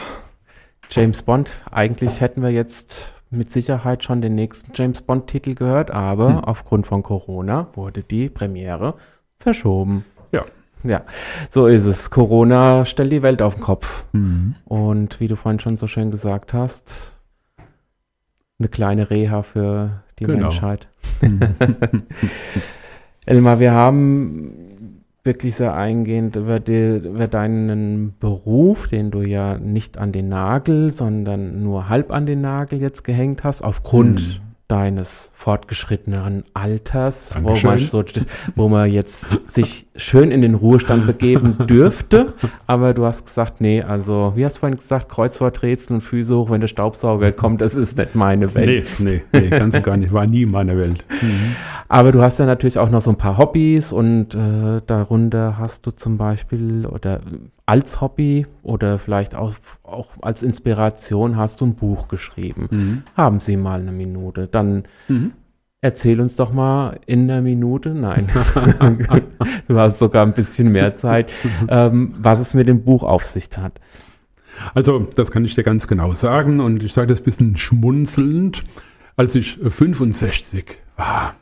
[0.90, 1.62] James Bond.
[1.70, 6.40] Eigentlich hätten wir jetzt mit Sicherheit schon den nächsten James Bond-Titel gehört, aber hm.
[6.40, 8.96] aufgrund von Corona wurde die Premiere
[9.38, 10.04] verschoben.
[10.32, 10.46] Ja.
[10.84, 11.04] Ja,
[11.52, 12.10] so ist es.
[12.10, 14.06] Corona stellt die Welt auf den Kopf.
[14.14, 14.56] Mhm.
[14.66, 17.20] Und wie du vorhin schon so schön gesagt hast,
[18.60, 20.50] eine kleine Reha für die genau.
[20.50, 20.88] Menschheit.
[23.26, 24.54] Elmar, wir haben
[25.24, 30.94] wirklich sehr eingehend über, die, über, deinen Beruf, den du ja nicht an den Nagel,
[30.94, 37.56] sondern nur halb an den Nagel jetzt gehängt hast, aufgrund mhm deines fortgeschrittenen Alters, wo
[37.66, 38.04] man, so,
[38.56, 42.34] wo man jetzt sich schön in den Ruhestand begeben dürfte.
[42.66, 46.50] Aber du hast gesagt, nee, also, wie hast du vorhin gesagt, Kreuzworträtsel und Füße hoch,
[46.50, 48.88] wenn der Staubsauger kommt, das ist nicht meine Welt.
[49.00, 51.06] Nee, nee, nee ganz gar nicht, war nie meine Welt.
[51.22, 51.56] Mhm.
[51.88, 55.86] Aber du hast ja natürlich auch noch so ein paar Hobbys und äh, darunter hast
[55.86, 57.22] du zum Beispiel oder
[57.68, 59.54] als Hobby oder vielleicht auch,
[59.84, 62.68] auch als Inspiration hast du ein Buch geschrieben.
[62.72, 63.04] Mhm.
[63.16, 64.48] Haben Sie mal eine Minute.
[64.48, 65.34] Dann mhm.
[65.82, 68.30] erzähl uns doch mal in einer Minute, nein,
[69.68, 71.30] du hast sogar ein bisschen mehr Zeit,
[71.68, 73.80] ähm, was es mit dem Buch auf sich hat.
[74.74, 78.64] Also, das kann ich dir ganz genau sagen und ich sage das ein bisschen schmunzelnd.
[79.18, 81.36] Als ich 65 war,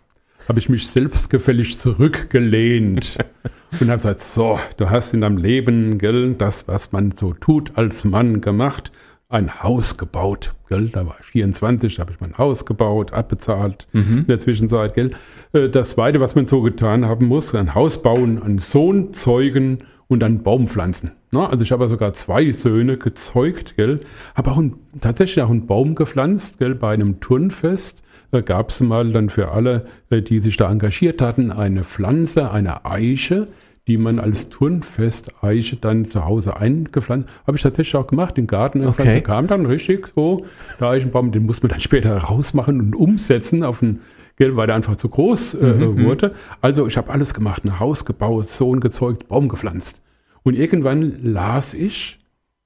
[0.47, 3.17] habe ich mich selbstgefällig zurückgelehnt
[3.81, 7.71] und habe gesagt, so, du hast in deinem Leben, gell, das, was man so tut
[7.75, 8.91] als Mann gemacht,
[9.29, 13.87] ein Haus gebaut, gell, da war ich 24, da habe ich mein Haus gebaut, abbezahlt
[13.91, 14.19] mhm.
[14.19, 15.11] in der Zwischenzeit, gell.
[15.53, 19.79] Äh, das Zweite, was man so getan haben muss, ein Haus bauen, einen Sohn zeugen
[20.07, 21.11] und einen Baum pflanzen.
[21.31, 23.99] Also ich habe sogar zwei Söhne gezeugt, gell,
[24.35, 28.03] habe auch ein, tatsächlich auch einen Baum gepflanzt, gell, bei einem Turnfest
[28.41, 32.85] gab es mal dann für alle, äh, die sich da engagiert hatten, eine Pflanze, eine
[32.85, 33.45] Eiche,
[33.87, 37.29] die man als Turnfest-Eiche dann zu Hause eingepflanzt.
[37.45, 38.85] Habe ich tatsächlich auch gemacht, den Garten.
[38.87, 39.15] Okay.
[39.15, 40.45] Da kam dann richtig so,
[40.79, 44.01] der Eichenbaum, den muss man dann später rausmachen und umsetzen auf ein
[44.37, 46.05] Geld, weil der einfach zu groß äh, mhm, mhm.
[46.05, 46.35] wurde.
[46.61, 50.01] Also ich habe alles gemacht, ein Haus gebaut, Sohn gezeugt, Baum gepflanzt.
[50.43, 52.19] Und irgendwann las ich,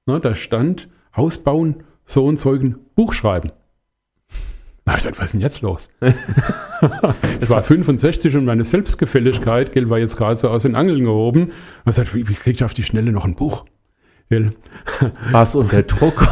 [0.05, 3.51] na, da stand Haus bauen, Sohn zeugen, Buch schreiben.
[4.89, 5.87] Na, ich dachte, was ist denn jetzt los?
[6.01, 11.51] ich war 65 und meine Selbstgefälligkeit gell, war jetzt gerade so aus den Angeln gehoben.
[11.85, 13.65] Und ich dachte, wie, wie kriege ich auf die Schnelle noch ein Buch?
[15.31, 16.27] War es unter Druck?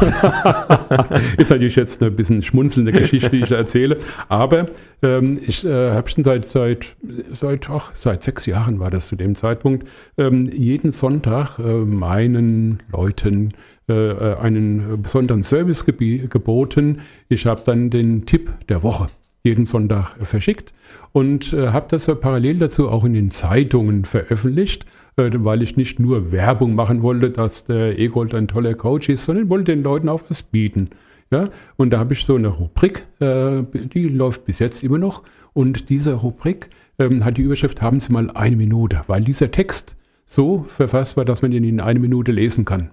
[1.36, 3.98] ist natürlich jetzt eine bisschen schmunzelnde Geschichte, die ich erzähle.
[4.28, 4.66] Aber
[5.02, 6.96] ähm, ich äh, habe schon seit, seit,
[7.40, 9.86] seit, ach, seit sechs Jahren war das zu dem Zeitpunkt,
[10.16, 13.52] ähm, jeden Sonntag äh, meinen Leuten
[13.88, 17.00] äh, äh, einen besonderen Service geboten.
[17.28, 19.08] Ich habe dann den Tipp der Woche
[19.44, 20.74] jeden Sonntag verschickt
[21.12, 24.84] und äh, habe das parallel dazu auch in den Zeitungen veröffentlicht,
[25.16, 29.24] äh, weil ich nicht nur Werbung machen wollte, dass der Egold ein toller Coach ist,
[29.24, 30.90] sondern wollte den Leuten auch was bieten.
[31.30, 35.22] Ja, und da habe ich so eine Rubrik, äh, die läuft bis jetzt immer noch.
[35.52, 36.68] Und diese Rubrik
[36.98, 41.24] ähm, hat die Überschrift, haben Sie mal eine Minute, weil dieser Text so verfasst war,
[41.24, 42.90] dass man ihn in eine Minute lesen kann.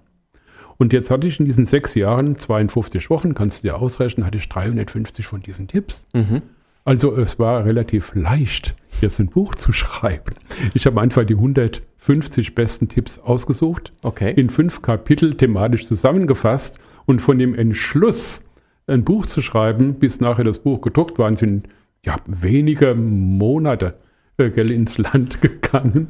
[0.77, 4.37] Und jetzt hatte ich in diesen sechs Jahren, 52 Wochen, kannst du dir ausrechnen, hatte
[4.37, 6.05] ich 350 von diesen Tipps.
[6.13, 6.41] Mhm.
[6.83, 10.35] Also es war relativ leicht, jetzt ein Buch zu schreiben.
[10.73, 14.33] Ich habe einfach die 150 besten Tipps ausgesucht, okay.
[14.35, 18.43] in fünf Kapitel thematisch zusammengefasst und von dem Entschluss,
[18.87, 21.67] ein Buch zu schreiben, bis nachher das Buch gedruckt war, sind
[22.05, 23.97] ja wenige Monate
[24.37, 26.07] äh, ins Land gegangen,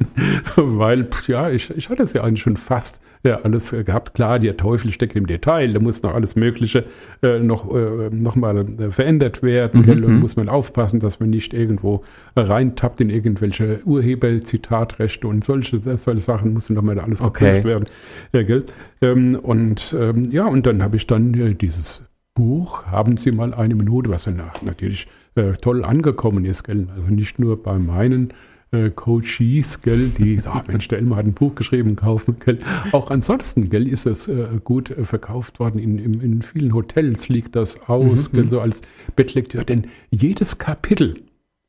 [0.56, 4.14] weil ja, ich, ich hatte es ja eigentlich schon fast ja, alles gehabt.
[4.14, 6.84] Klar, der Teufel steckt im Detail, da muss noch alles Mögliche
[7.22, 9.82] äh, noch, äh, noch mal äh, verändert werden.
[9.82, 10.04] Mhm.
[10.04, 12.04] Und muss man aufpassen, dass man nicht irgendwo
[12.36, 17.64] reintappt in irgendwelche Urheber-Zitatrechte und solche, solche Sachen muss noch mal alles geprüft okay.
[17.64, 17.86] werden.
[18.32, 18.64] Ja, gell?
[19.02, 22.02] Ähm, und ähm, ja, und dann habe ich dann äh, dieses
[22.34, 26.86] Buch, haben Sie mal eine Minute, was dann natürlich äh, toll angekommen ist, gell?
[26.96, 28.32] Also nicht nur bei meinen
[28.72, 32.58] äh, Coaches, gell, die sagen, oh, Mensch, der Elmar hat ein Buch geschrieben, kaufen, gell.
[32.92, 35.78] Auch ansonsten, gell, ist es äh, gut äh, verkauft worden.
[35.78, 38.36] In, in, in, vielen Hotels liegt das aus, mhm.
[38.36, 38.82] gell, so als
[39.14, 39.64] Bettlektüre.
[39.64, 41.22] Denn jedes Kapitel,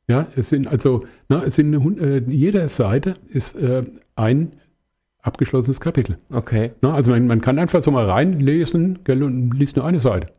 [0.08, 3.82] ja, es sind also, na, es sind äh, jede Seite ist äh,
[4.16, 4.52] ein
[5.22, 6.16] abgeschlossenes Kapitel.
[6.30, 6.72] Okay.
[6.80, 10.32] Na, also man, man, kann einfach so mal reinlesen, gell, und liest nur eine Seite.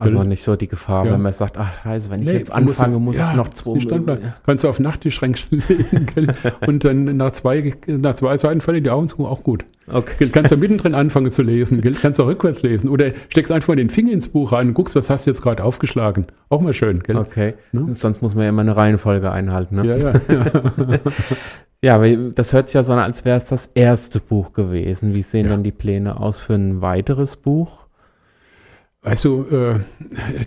[0.00, 1.12] Also nicht so die Gefahr, Ja.
[1.12, 3.78] wenn man sagt, ach scheiße, wenn ich Nee, jetzt anfange, muss ja, ich noch zwei
[3.78, 6.32] Standplan- Kannst du auf Nachttischschränkchen legen
[6.66, 9.64] und dann nach zwei, nach zwei Seiten fallen die Augen zu, auch gut.
[9.86, 10.30] Okay.
[10.30, 13.88] Kannst du mittendrin anfangen zu lesen, kannst du auch rückwärts lesen oder steckst einfach den
[13.88, 16.26] Finger ins Buch rein und guckst, was hast du jetzt gerade aufgeschlagen.
[16.48, 17.00] Auch mal schön.
[17.02, 17.16] Gell?
[17.16, 17.54] Okay.
[17.72, 17.94] Ne?
[17.94, 19.76] Sonst muss man ja immer eine Reihenfolge einhalten.
[19.76, 19.86] Ne?
[19.86, 20.98] Ja, ja, ja.
[21.82, 25.14] Ja, aber das hört sich ja so an, als wäre es das erste Buch gewesen.
[25.14, 25.52] Wie sehen Ja.
[25.52, 27.83] dann die Pläne aus für ein weiteres Buch?
[29.04, 29.80] Also, äh,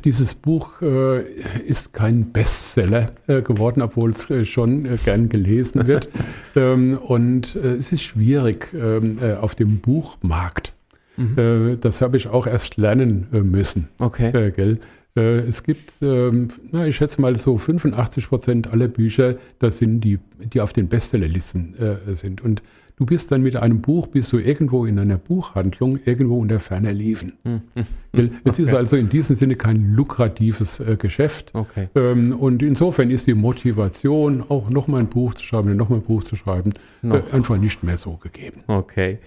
[0.03, 1.22] dieses Buch äh,
[1.68, 6.10] ist kein Bestseller äh, geworden, obwohl es äh, schon äh, gern gelesen wird.
[6.55, 10.74] ähm, und äh, es ist schwierig ähm, äh, auf dem Buchmarkt.
[11.18, 13.89] Äh, das habe ich auch erst lernen müssen.
[13.99, 14.51] Okay.
[14.51, 14.80] Gell?
[15.14, 20.20] Es gibt, ähm, na, ich schätze mal so 85 Prozent aller Bücher, das sind die,
[20.53, 21.74] die auf den Bestsellerlisten
[22.14, 22.41] sind.
[22.41, 22.62] Und
[22.98, 26.91] du bist dann mit einem Buch, bist du irgendwo in einer Buchhandlung, irgendwo unter ferner
[26.91, 27.34] Liefen.
[28.12, 28.32] Gell?
[28.43, 28.78] Es ist Okay.
[28.78, 31.52] also in diesem Sinne kein lukratives äh, Geschäft.
[31.54, 31.89] Okay.
[31.95, 36.24] Ähm, und insofern ist die Motivation, auch nochmal ein Buch zu schreiben, nochmal ein Buch
[36.24, 36.74] zu schreiben,
[37.04, 38.64] äh, einfach nicht mehr so gegeben.
[38.68, 39.20] Okay.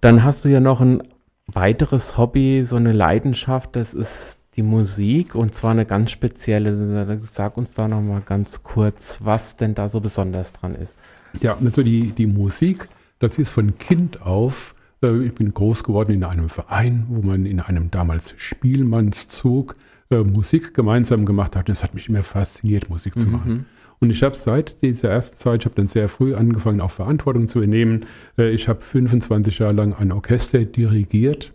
[0.00, 1.02] Dann hast du ja noch ein
[1.46, 7.20] weiteres Hobby, so eine Leidenschaft, das ist die Musik und zwar eine ganz spezielle.
[7.24, 10.96] Sag uns da noch mal ganz kurz, was denn da so besonders dran ist.
[11.40, 14.74] Ja, also die, die Musik, das ist von Kind auf.
[15.02, 19.74] Äh, ich bin groß geworden in einem Verein, wo man in einem damals Spielmannszug
[20.10, 21.68] äh, Musik gemeinsam gemacht hat.
[21.68, 23.66] Es hat mich immer fasziniert, Musik zu machen.
[24.00, 27.48] Und ich habe seit dieser ersten Zeit, ich habe dann sehr früh angefangen, auch Verantwortung
[27.48, 28.06] zu übernehmen.
[28.38, 31.52] Äh, ich habe 25 Jahre lang ein Orchester dirigiert,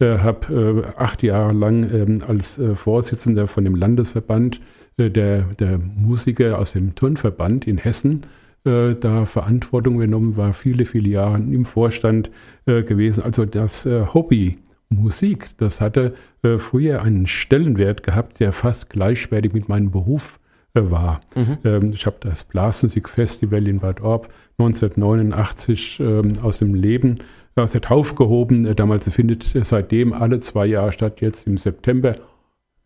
[0.00, 4.60] äh, habe äh, acht Jahre lang ähm, als Vorsitzender von dem Landesverband
[4.96, 8.22] der, der Musiker aus dem Turnverband in Hessen
[8.64, 12.30] äh, da Verantwortung übernommen, war viele, viele Jahre im Vorstand
[12.66, 13.22] äh, gewesen.
[13.22, 14.58] Also das äh, Hobby
[14.88, 20.38] Musik, das hatte äh, früher einen Stellenwert gehabt, der fast gleichwertig mit meinem Beruf
[20.74, 21.20] äh, war.
[21.64, 27.18] Ähm, ich habe das Blasmusik-Festival in Bad Orb 1989 ähm, aus dem Leben,
[27.56, 28.66] aus der Taufe gehoben.
[28.66, 32.16] Äh, damals findet es seitdem alle zwei Jahre statt, jetzt im September.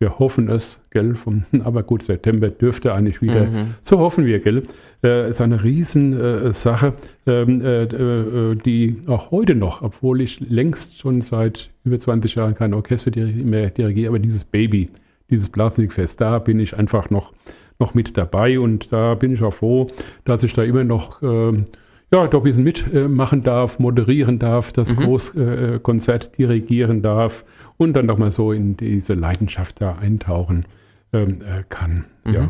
[0.01, 3.47] Wir hoffen es, gell, vom, aber gut, September dürfte eigentlich wieder,
[3.81, 4.63] so hoffen wir, gell.
[5.03, 6.93] Äh, ist eine Riesensache,
[7.25, 12.35] äh, ähm, äh, äh, die auch heute noch, obwohl ich längst schon seit über 20
[12.35, 14.89] Jahren kein Orchester mehr dirigiere, aber dieses Baby,
[15.29, 17.33] dieses Blasmusikfest, da bin ich einfach noch,
[17.77, 18.59] noch mit dabei.
[18.59, 19.87] Und da bin ich auch froh,
[20.25, 21.65] dass ich da immer noch ähm,
[22.11, 27.45] ja, bisschen mitmachen darf, moderieren darf, das Großkonzert äh, Konzert dirigieren darf
[27.77, 30.65] und dann nochmal so in diese Leidenschaft da eintauchen
[31.13, 32.05] ähm, äh, kann.
[32.25, 32.49] Ja.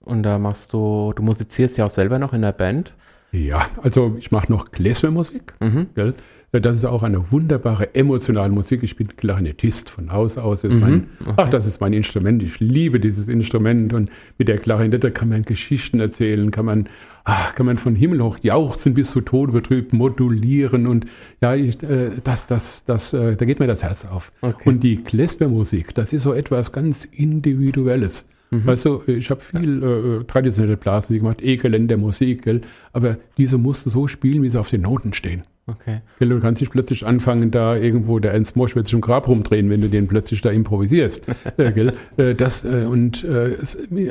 [0.00, 2.94] Und da machst du, du musizierst ja auch selber noch in der Band.
[3.32, 5.54] ja, also ich mache noch Klezmermusik.
[5.60, 5.86] Mhm.
[5.94, 6.14] Gell?
[6.52, 8.82] Ja, Das ist auch eine wunderbare emotionale Musik.
[8.82, 10.62] Ich bin Klarinettist von Haus aus.
[10.62, 12.42] Ist mein, Ach, das ist mein Instrument.
[12.42, 13.92] Ich liebe dieses Instrument.
[13.92, 16.88] Und mit der Klarinette kann man Geschichten erzählen, kann man,
[17.24, 20.86] ach, kann man von Himmel hoch jauchzen bis zu Tode betrübt modulieren.
[20.86, 21.06] Und
[21.40, 24.32] ja, ich, äh, das, das, das, äh, da geht mir das Herz auf.
[24.40, 24.68] Okay.
[24.68, 28.26] Und die Klezmermusik, das ist so etwas ganz Individuelles.
[28.50, 32.60] Weißt du, ich habe viel äh, traditionelle Blasmusik gemacht, E-Geländer Musik, gell?
[32.92, 35.42] aber diese musst du so spielen, wie sie auf den Noten stehen.
[35.66, 36.02] Okay.
[36.18, 39.26] Gell, Du kannst nicht plötzlich anfangen, da irgendwo, der Ernst Mosch wird sich im Grab
[39.28, 41.24] rumdrehen, wenn du den plötzlich da improvisierst.
[41.56, 41.94] äh, gell?
[42.16, 43.56] Äh, das, äh, und, äh,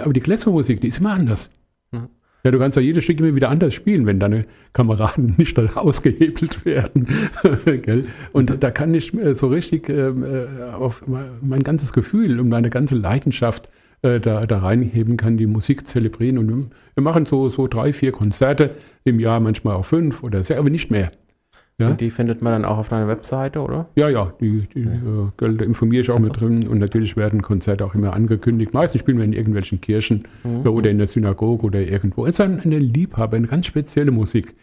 [0.02, 1.50] aber die Klezmermusik, die ist immer anders.
[1.94, 2.10] Ja.
[2.46, 6.66] Ja, du kannst ja jedes Stück immer wieder anders spielen, wenn deine Kameraden nicht ausgehebelt
[6.66, 7.08] werden.
[8.34, 12.70] Und da kann ich äh, so richtig ähm, äh, auf mein ganzes Gefühl und meine
[12.70, 13.70] ganze Leidenschaft
[14.02, 16.38] äh, da, da reinheben kann, die Musik zelebrieren.
[16.38, 18.72] Und wir, machen so, so drei, vier Konzerte
[19.06, 21.12] im Jahr, manchmal auch fünf oder sechs, aber nicht mehr.
[21.80, 21.90] Ja?
[21.90, 23.88] Und die findet man dann auch auf deiner Webseite, oder?
[23.96, 27.42] Ja, ja, die, die äh, gell, da informiere ich auch mit drin und natürlich werden
[27.42, 28.74] Konzerte auch immer angekündigt.
[28.74, 30.24] Meistens spielen wir in irgendwelchen Kirchen
[30.64, 32.26] äh, oder in der Synagoge oder irgendwo.
[32.26, 34.54] Es ist ein- eine Liebhaber, eine ganz spezielle Musik.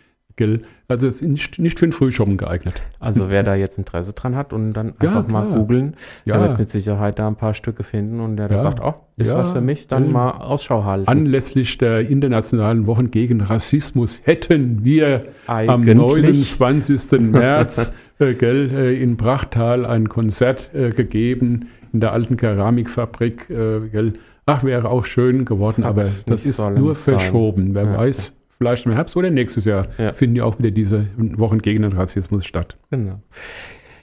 [0.41, 0.63] Gell?
[0.89, 2.81] Also es ist nicht, nicht für den Frühschoppen geeignet.
[2.99, 5.59] Also wer da jetzt Interesse dran hat und dann Ja, einfach mal klar.
[5.59, 6.39] googeln, Ja.
[6.39, 8.63] der wird mit Sicherheit da ein paar Stücke finden und der da Ja.
[8.63, 9.37] sagt, oh, ist Ja.
[9.39, 10.13] was für mich, dann Ja.
[10.13, 11.07] mal Ausschau halten.
[11.09, 15.95] Anlässlich der Internationalen Wochen gegen Rassismus hätten wir am Eigentlich.
[15.95, 17.21] 29.
[17.33, 23.51] März äh, gell, äh, in Brachtal ein Konzert äh, gegeben in der alten Keramikfabrik.
[23.51, 24.15] Äh, gell.
[24.47, 27.17] Ach, wäre auch schön geworden, Das aber das ist nur sein.
[27.19, 27.75] verschoben.
[27.75, 27.99] Wer Ja.
[27.99, 30.13] weiß, vielleicht im Herbst oder nächstes Jahr Ja.
[30.13, 32.77] finden ja auch wieder diese Wochen gegen den Rassismus statt.
[32.91, 33.21] Genau.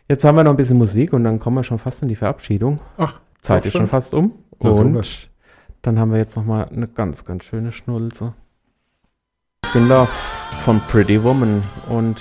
[0.10, 2.16] Jetzt haben wir noch ein bisschen Musik und dann kommen wir schon fast in die
[2.16, 2.80] Verabschiedung.
[2.97, 4.32] Ach, Zeit ist schon fast um.
[4.60, 5.30] Na, Und
[5.84, 8.34] dann haben wir jetzt noch mal eine ganz, ganz schöne Schnulze.
[9.72, 10.08] Kinder
[10.62, 11.62] von Pretty Woman.
[11.89, 12.20] Und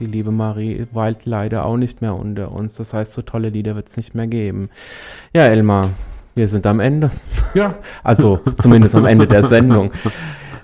[0.00, 2.74] die liebe Marie weilt leider auch nicht mehr unter uns.
[2.74, 4.68] Das heißt, so tolle Lieder wird es nicht mehr geben.
[5.34, 5.88] Ja, Elmar,
[6.34, 7.10] wir sind am Ende.
[7.54, 7.76] Ja.
[8.04, 9.92] Also zumindest am Ende der Sendung.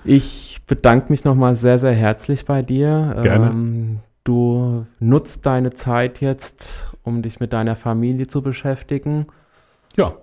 [0.05, 3.19] Ich bedanke mich nochmal sehr, sehr herzlich bei dir.
[3.23, 3.51] Gerne.
[3.51, 9.27] Ähm, du nutzt deine Zeit jetzt, um dich mit deiner Familie zu beschäftigen.
[9.95, 10.13] Ja,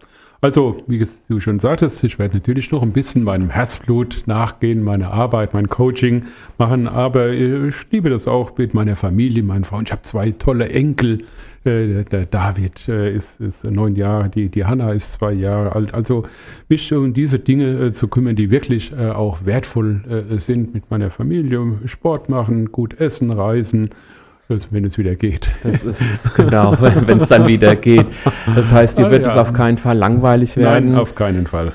[0.44, 5.10] also, wie du schon sagtest, ich werde natürlich noch ein bisschen meinem Herzblut nachgehen, meine
[5.10, 6.24] Arbeit, mein Coaching
[6.58, 9.84] machen, aber ich liebe das auch mit meiner Familie, meinen Frauen.
[9.86, 11.24] Ich habe zwei tolle Enkel.
[11.64, 15.94] Äh, der David äh, ist, ist neun Jahre, die, die Hanna ist zwei Jahre alt.
[15.94, 16.24] Also
[16.68, 21.78] mich um diese Dinge äh, zu kümmern, die wirklich auch wertvoll sind mit meiner Familie.
[21.86, 23.90] Sport machen, gut essen, reisen
[24.48, 25.50] also wenn es wieder geht.
[25.62, 28.06] Das ist genau, wenn es dann wieder geht.
[28.54, 29.30] Das heißt, dir ah, wird ja.
[29.30, 30.90] es auf keinen Fall langweilig werden.
[30.90, 31.72] Nein, auf keinen Fall.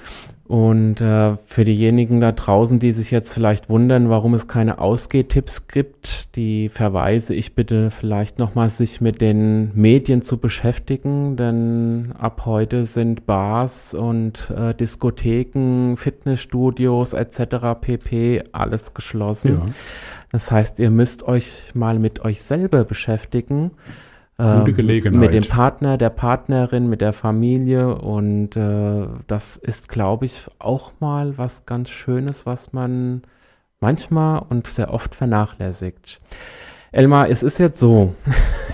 [0.50, 5.68] Und äh, für diejenigen da draußen, die sich jetzt vielleicht wundern, warum es keine Ausgehtipps
[5.68, 12.48] gibt, die verweise ich bitte vielleicht nochmal, sich mit den Medien zu beschäftigen, denn ab
[12.48, 17.80] heute sind Bars und äh, Diskotheken, Fitnessstudios etc.
[17.80, 18.42] pp.
[18.52, 19.52] alles geschlossen.
[19.52, 19.66] Ja.
[20.32, 23.70] Das heißt, ihr müsst euch mal mit euch selber beschäftigen.
[24.40, 25.20] Gute ähm, Gelegenheit.
[25.20, 27.94] Mit dem Partner, der Partnerin, mit der Familie.
[27.96, 33.24] Und äh, das ist, glaube ich, auch mal was ganz Schönes, was man
[33.82, 36.22] manchmal und sehr oft vernachlässigt.
[36.94, 38.16] Elmar, es ist jetzt so.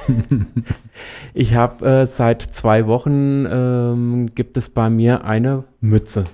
[1.34, 6.26] ich habe äh, seit zwei Wochen ähm, gibt es bei mir eine Mütze.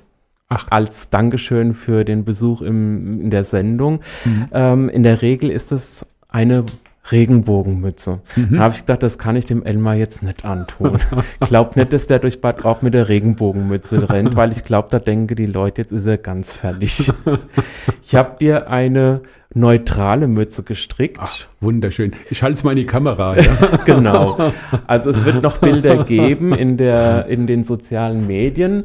[0.54, 0.68] Ach.
[0.70, 4.02] als Dankeschön für den Besuch im, in der Sendung.
[4.26, 4.46] Mhm.
[4.52, 6.66] Ähm, in der Regel ist es eine
[7.10, 8.20] Regenbogenmütze.
[8.36, 8.58] Mhm.
[8.58, 11.00] Da habe ich gedacht, das kann ich dem Elmar jetzt nicht antun.
[11.40, 15.00] Glaubt nicht, dass der durch Bad auch mit der Regenbogenmütze rennt, weil ich glaube, da
[15.00, 17.12] denke die Leute, jetzt ist er ganz fertig.
[18.04, 19.22] ich habe dir eine
[19.54, 21.18] neutrale Mütze gestrickt.
[21.20, 22.14] Ach, wunderschön.
[22.30, 23.38] Ich halte es mal in die Kamera.
[23.38, 23.78] Ja?
[23.86, 24.52] genau.
[24.88, 28.84] Also es wird noch Bilder geben in, der, in den sozialen Medien.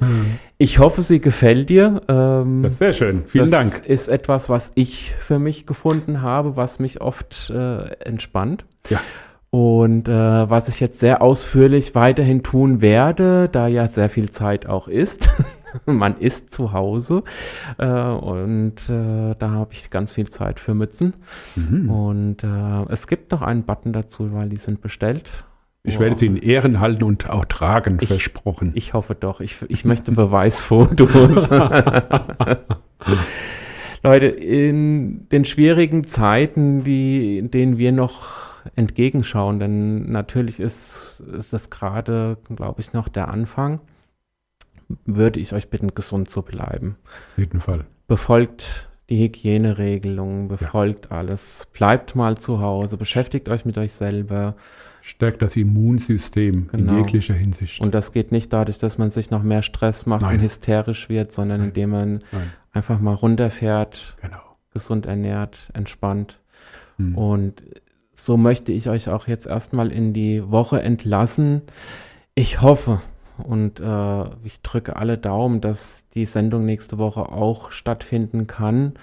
[0.59, 2.03] Ich hoffe, sie gefällt dir.
[2.09, 3.25] Ähm, das ist sehr schön.
[3.27, 3.73] Vielen das Dank.
[3.73, 8.65] Das ist etwas, was ich für mich gefunden habe, was mich oft äh, entspannt.
[8.89, 9.01] Ja.
[9.51, 14.67] Und äh, was ich jetzt sehr ausführlich weiterhin tun werde, da ja sehr viel Zeit
[14.67, 15.31] auch ist,
[15.87, 17.23] man ist zu Hause
[17.79, 21.15] äh, und äh, da habe ich ganz viel Zeit für Mützen.
[21.55, 21.91] Mhm.
[21.91, 25.31] Und äh, es gibt noch einen Button dazu, weil die sind bestellt.
[25.87, 28.73] Ich werde sie in Ehren halten und auch tragen, ich, versprochen.
[28.75, 29.41] Ich hoffe doch.
[29.41, 31.49] Ich, ich möchte Beweisfotos.
[34.03, 41.53] Leute, in den schwierigen Zeiten, die, in denen wir noch entgegenschauen, denn natürlich ist, ist
[41.53, 43.81] das gerade, glaube ich, noch der Anfang
[45.05, 46.97] würde ich euch bitten, gesund zu bleiben.
[47.33, 47.85] Auf jeden Fall.
[48.07, 51.19] Befolgt die Hygieneregelungen, befolgt ja.
[51.19, 51.69] alles.
[51.73, 54.57] Bleibt mal zu Hause, beschäftigt euch mit euch selber.
[55.01, 56.93] Stärkt das Immunsystem genau.
[56.93, 57.81] in jeglicher Hinsicht.
[57.81, 60.37] Und das geht nicht dadurch, dass man sich noch mehr Stress macht Nein.
[60.37, 61.69] und hysterisch wird, sondern Nein.
[61.69, 62.53] indem man Nein.
[62.73, 64.43] einfach mal runterfährt, genau.
[64.73, 66.41] gesund ernährt, entspannt.
[66.97, 67.17] Hm.
[67.17, 67.63] Und
[68.15, 71.63] so möchte ich euch auch jetzt erstmal in die Woche entlassen.
[72.35, 73.01] Ich hoffe,
[73.43, 78.95] und äh, ich drücke alle Daumen, dass die Sendung nächste Woche auch stattfinden kann.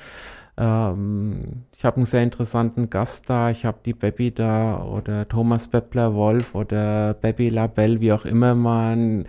[0.58, 3.50] Ähm, ich habe einen sehr interessanten Gast da.
[3.50, 9.26] Ich habe die Baby da oder Thomas Beppler-Wolf oder Baby Labelle, wie auch immer man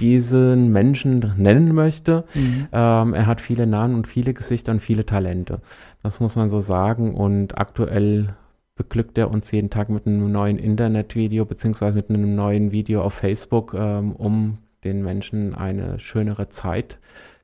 [0.00, 2.24] diesen Menschen nennen möchte.
[2.34, 2.66] Mhm.
[2.72, 5.60] Ähm, er hat viele Namen und viele Gesichter und viele Talente.
[6.02, 7.14] Das muss man so sagen.
[7.14, 8.34] Und aktuell
[8.76, 13.14] beglückt er uns jeden Tag mit einem neuen Internetvideo beziehungsweise mit einem neuen Video auf
[13.14, 16.98] Facebook, ähm, um den Menschen eine schönere Zeit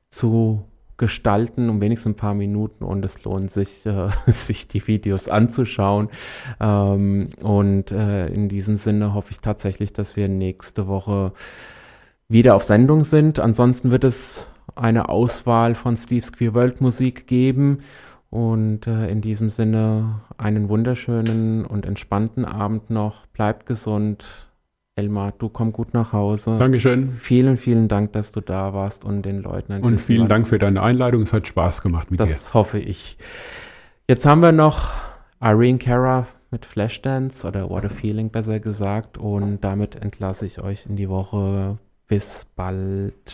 [0.09, 0.65] zu
[0.97, 6.09] gestalten, um wenigstens ein paar Minuten und es lohnt sich, äh, sich die Videos anzuschauen.
[6.59, 11.33] Ähm, und äh, in diesem Sinne hoffe ich tatsächlich, dass wir nächste Woche
[12.27, 13.39] wieder auf Sendung sind.
[13.39, 17.79] Ansonsten wird es eine Auswahl von Steve's Queer World Musik geben
[18.31, 23.27] und äh, in diesem Sinne einen wunderschönen und entspannten Abend noch.
[23.27, 24.47] Bleibt gesund.
[24.95, 26.57] Elmar, du komm gut nach Hause.
[26.57, 27.09] Dankeschön.
[27.09, 30.59] Vielen, vielen Dank, dass du da warst und den Leuten ein Und vielen Dank für
[30.59, 31.23] deine Einladung.
[31.23, 32.35] Es hat Spaß gemacht mit das dir.
[32.35, 33.17] Das hoffe ich.
[34.07, 34.93] Jetzt haben wir noch
[35.41, 39.17] Irene Cara mit Flashdance oder What a Feeling besser gesagt.
[39.17, 41.77] Und damit entlasse ich euch in die Woche.
[42.07, 43.33] Bis bald.